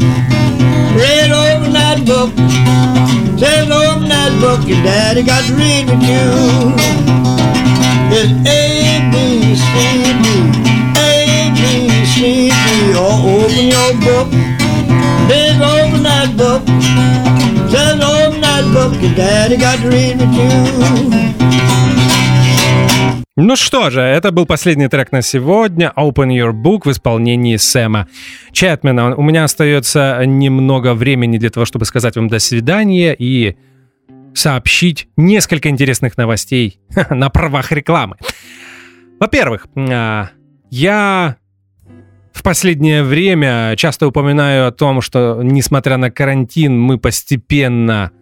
read 0.97 1.29
over 1.29 1.69
that 1.77 2.01
book. 2.07 2.33
Says 3.39 3.69
open 3.69 4.09
that 4.09 4.33
book, 4.41 4.67
your 4.67 4.83
daddy 4.83 5.23
got 5.23 5.45
to 5.45 5.53
read 5.53 5.85
with 5.85 6.01
you. 6.01 6.73
It's 8.17 8.33
A, 8.49 8.97
B, 9.13 9.53
C, 9.61 10.09
D, 10.25 10.27
A, 10.97 11.53
B, 11.53 11.61
C, 12.09 12.49
D. 12.49 12.97
Oh, 12.97 13.45
open 13.45 13.69
your 13.69 13.93
book, 14.01 14.33
big 15.29 15.61
open 15.61 16.03
that 16.03 16.33
book. 16.35 16.72
Your 18.73 19.15
daddy 19.15 19.59
got 19.59 19.79
read 19.85 20.17
with 20.17 20.33
you. 20.33 21.23
Ну 23.37 23.57
что 23.57 23.91
же, 23.91 24.01
это 24.01 24.31
был 24.31 24.47
последний 24.47 24.89
трек 24.89 25.13
на 25.13 25.21
сегодня 25.21 25.93
Open 25.95 26.29
Your 26.29 26.53
Book 26.53 26.83
в 26.87 26.91
исполнении 26.91 27.57
Сэма 27.57 28.09
Чэтмена. 28.53 29.15
У 29.15 29.23
меня 29.23 29.45
остается 29.45 30.23
немного 30.25 30.95
времени 30.95 31.37
для 31.37 31.51
того, 31.51 31.67
чтобы 31.67 31.85
сказать 31.85 32.17
вам 32.17 32.29
до 32.29 32.39
свидания 32.39 33.15
и 33.15 33.57
сообщить 34.33 35.09
несколько 35.19 35.69
интересных 35.69 36.17
новостей 36.17 36.81
на 37.11 37.29
правах 37.29 37.73
рекламы. 37.73 38.17
Во-первых, 39.21 39.67
а, 39.77 40.31
я 40.71 41.37
в 42.33 42.43
последнее 42.43 43.03
время 43.03 43.75
часто 43.77 44.07
упоминаю 44.07 44.69
о 44.69 44.73
том, 44.73 45.03
что 45.03 45.41
несмотря 45.43 45.99
на 45.99 46.11
карантин, 46.11 46.81
мы 46.81 46.97
постепенно 46.97 48.13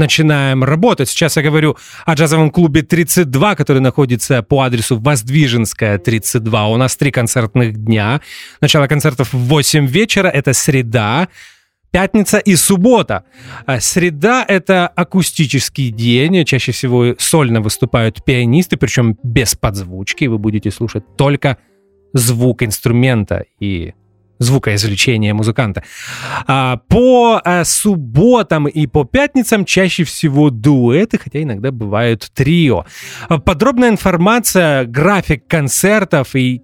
начинаем 0.00 0.64
работать. 0.64 1.08
Сейчас 1.08 1.36
я 1.36 1.42
говорю 1.42 1.76
о 2.04 2.14
джазовом 2.14 2.50
клубе 2.50 2.82
32, 2.82 3.54
который 3.54 3.80
находится 3.80 4.42
по 4.42 4.62
адресу 4.62 4.98
Воздвиженская, 4.98 5.98
32. 5.98 6.68
У 6.68 6.76
нас 6.76 6.96
три 6.96 7.12
концертных 7.12 7.76
дня. 7.76 8.20
Начало 8.60 8.88
концертов 8.88 9.32
в 9.32 9.38
8 9.38 9.86
вечера, 9.86 10.26
это 10.26 10.52
среда, 10.52 11.28
пятница 11.92 12.38
и 12.38 12.56
суббота. 12.56 13.24
А 13.66 13.80
Среда— 13.80 14.44
это 14.48 14.88
акустический 14.88 15.90
день, 15.90 16.44
чаще 16.44 16.72
всего 16.72 17.14
сольно 17.18 17.60
выступают 17.60 18.24
пианисты, 18.24 18.76
причем 18.76 19.16
без 19.22 19.54
подзвучки, 19.54 20.24
вы 20.24 20.38
будете 20.38 20.70
слушать 20.70 21.04
только 21.16 21.58
звук 22.12 22.62
инструмента 22.62 23.44
и 23.60 23.94
звукоизвлечения 24.40 25.32
музыканта. 25.34 25.84
А, 26.46 26.78
по 26.88 27.40
а, 27.44 27.62
субботам 27.64 28.66
и 28.66 28.88
по 28.88 29.04
пятницам 29.04 29.64
чаще 29.64 30.02
всего 30.04 30.50
дуэты, 30.50 31.18
хотя 31.18 31.42
иногда 31.42 31.70
бывают 31.70 32.28
трио. 32.34 32.84
Подробная 33.44 33.90
информация, 33.90 34.84
график 34.86 35.46
концертов 35.46 36.34
и 36.34 36.62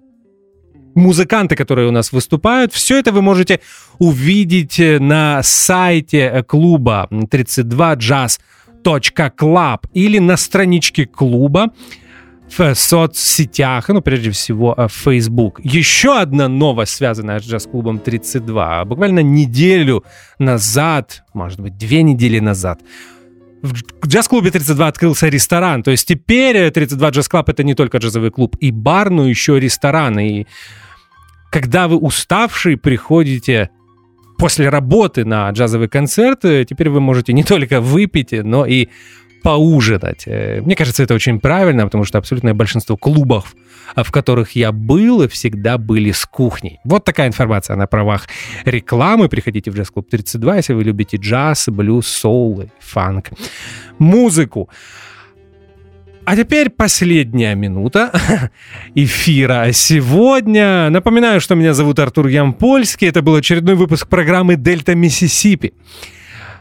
музыканты, 0.95 1.55
которые 1.55 1.87
у 1.87 1.91
нас 1.91 2.11
выступают, 2.11 2.73
все 2.73 2.97
это 2.97 3.13
вы 3.13 3.21
можете 3.21 3.61
увидеть 3.99 4.79
на 4.79 5.43
сайте 5.43 6.43
клуба 6.47 7.07
32jazz.club 7.11 9.79
или 9.93 10.17
на 10.17 10.37
страничке 10.37 11.05
клуба 11.05 11.71
в 12.49 12.75
соцсетях, 12.75 13.89
ну, 13.89 14.01
прежде 14.01 14.31
всего, 14.31 14.73
в 14.77 14.91
Facebook. 14.91 15.59
Еще 15.63 16.17
одна 16.17 16.47
новость, 16.47 16.93
связанная 16.95 17.39
с 17.39 17.43
джаз-клубом 17.43 17.99
32. 17.99 18.85
Буквально 18.85 19.19
неделю 19.19 20.03
назад, 20.39 21.23
может 21.33 21.59
быть, 21.59 21.77
две 21.77 22.03
недели 22.03 22.39
назад, 22.39 22.79
в 23.61 24.07
джаз-клубе 24.07 24.51
32 24.51 24.87
открылся 24.87 25.27
ресторан. 25.27 25.83
То 25.83 25.91
есть 25.91 26.07
теперь 26.07 26.69
32 26.69 27.09
джаз-клуб 27.09 27.49
это 27.49 27.63
не 27.63 27.75
только 27.75 27.97
джазовый 27.97 28.31
клуб 28.31 28.55
и 28.59 28.71
бар, 28.71 29.09
но 29.09 29.27
еще 29.27 29.59
ресторан. 29.59 30.19
И 30.19 30.45
когда 31.51 31.87
вы 31.87 31.97
уставший 31.97 32.77
приходите 32.77 33.69
после 34.37 34.69
работы 34.69 35.25
на 35.25 35.49
джазовый 35.49 35.89
концерт, 35.89 36.41
теперь 36.41 36.89
вы 36.89 37.01
можете 37.01 37.33
не 37.33 37.43
только 37.43 37.81
выпить, 37.81 38.31
но 38.31 38.65
и 38.65 38.89
поужинать. 39.43 40.23
Э, 40.25 40.61
Мне 40.61 40.75
кажется, 40.75 41.03
это 41.03 41.13
очень 41.13 41.39
правильно, 41.39 41.85
потому 41.85 42.05
что 42.05 42.17
абсолютное 42.17 42.53
большинство 42.53 42.97
клубов, 42.97 43.55
а, 43.95 44.03
в 44.03 44.11
которых 44.11 44.51
я 44.55 44.71
был, 44.71 45.27
всегда 45.29 45.77
были 45.77 46.11
с 46.11 46.25
кухней. 46.25 46.79
Вот 46.83 47.05
такая 47.05 47.27
информация 47.27 47.75
на 47.75 47.87
правах 47.87 48.27
рекламы. 48.65 49.29
Приходите 49.29 49.71
в 49.71 49.75
джаз-клуб 49.75 50.09
32, 50.09 50.57
если 50.57 50.73
вы 50.73 50.83
любите 50.83 51.17
джаз, 51.17 51.69
блюз, 51.69 52.07
соул, 52.07 52.69
фанк, 52.79 53.29
музыку. 53.99 54.69
А 56.25 56.35
теперь 56.35 56.69
последняя 56.69 57.55
минута 57.55 58.11
эфира 58.95 59.71
сегодня. 59.71 60.89
Напоминаю, 60.89 61.39
что 61.39 61.55
меня 61.55 61.73
зовут 61.73 61.99
Артур 61.99 62.27
Ямпольский. 62.27 63.07
Это 63.07 63.21
был 63.21 63.35
очередной 63.35 63.75
выпуск 63.75 64.09
программы 64.09 64.57
«Дельта 64.57 64.93
Миссисипи». 64.93 65.73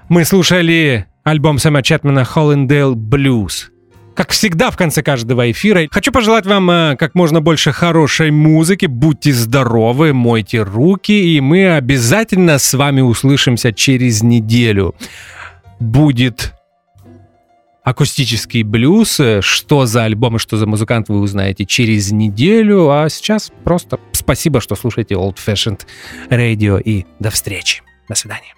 Мы 0.08 0.24
слушали 0.24 1.06
альбом 1.26 1.58
Сэма 1.58 1.82
Чатмана 1.82 2.24
«Холлендейл 2.24 2.94
Блюз». 2.94 3.72
Как 4.14 4.30
всегда 4.30 4.70
в 4.70 4.76
конце 4.76 5.02
каждого 5.02 5.50
эфира, 5.50 5.86
хочу 5.90 6.12
пожелать 6.12 6.46
вам 6.46 6.70
э, 6.70 6.96
как 6.96 7.14
можно 7.14 7.42
больше 7.42 7.72
хорошей 7.72 8.30
музыки, 8.30 8.86
будьте 8.86 9.32
здоровы, 9.32 10.14
мойте 10.14 10.62
руки, 10.62 11.12
и 11.12 11.40
мы 11.40 11.74
обязательно 11.74 12.58
с 12.58 12.72
вами 12.72 13.02
услышимся 13.02 13.72
через 13.72 14.22
неделю. 14.22 14.94
Будет 15.80 16.54
акустический 17.82 18.62
блюз, 18.62 19.20
э, 19.20 19.42
что 19.42 19.84
за 19.84 20.04
альбом 20.04 20.36
и 20.36 20.38
что 20.38 20.56
за 20.56 20.66
музыкант 20.66 21.08
вы 21.08 21.20
узнаете 21.20 21.66
через 21.66 22.12
неделю, 22.12 22.88
а 22.88 23.08
сейчас 23.10 23.50
просто 23.64 23.98
спасибо, 24.12 24.60
что 24.60 24.76
слушаете 24.76 25.16
Old 25.16 25.36
Fashioned 25.44 25.80
Radio 26.30 26.80
и 26.80 27.04
до 27.18 27.30
встречи. 27.30 27.82
До 28.08 28.14
свидания. 28.14 28.54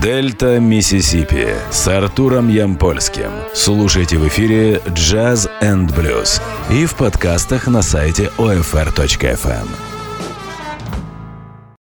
Дельта 0.00 0.60
Миссисипи 0.60 1.54
с 1.70 1.88
Артуром 1.88 2.48
Ямпольским. 2.48 3.30
Слушайте 3.54 4.18
в 4.18 4.28
эфире 4.28 4.80
Jazz 4.86 5.50
and 5.60 5.88
Blues 5.94 6.40
и 6.70 6.86
в 6.86 6.94
подкастах 6.94 7.66
на 7.66 7.82
сайте 7.82 8.30
OFR.FM. 8.38 9.95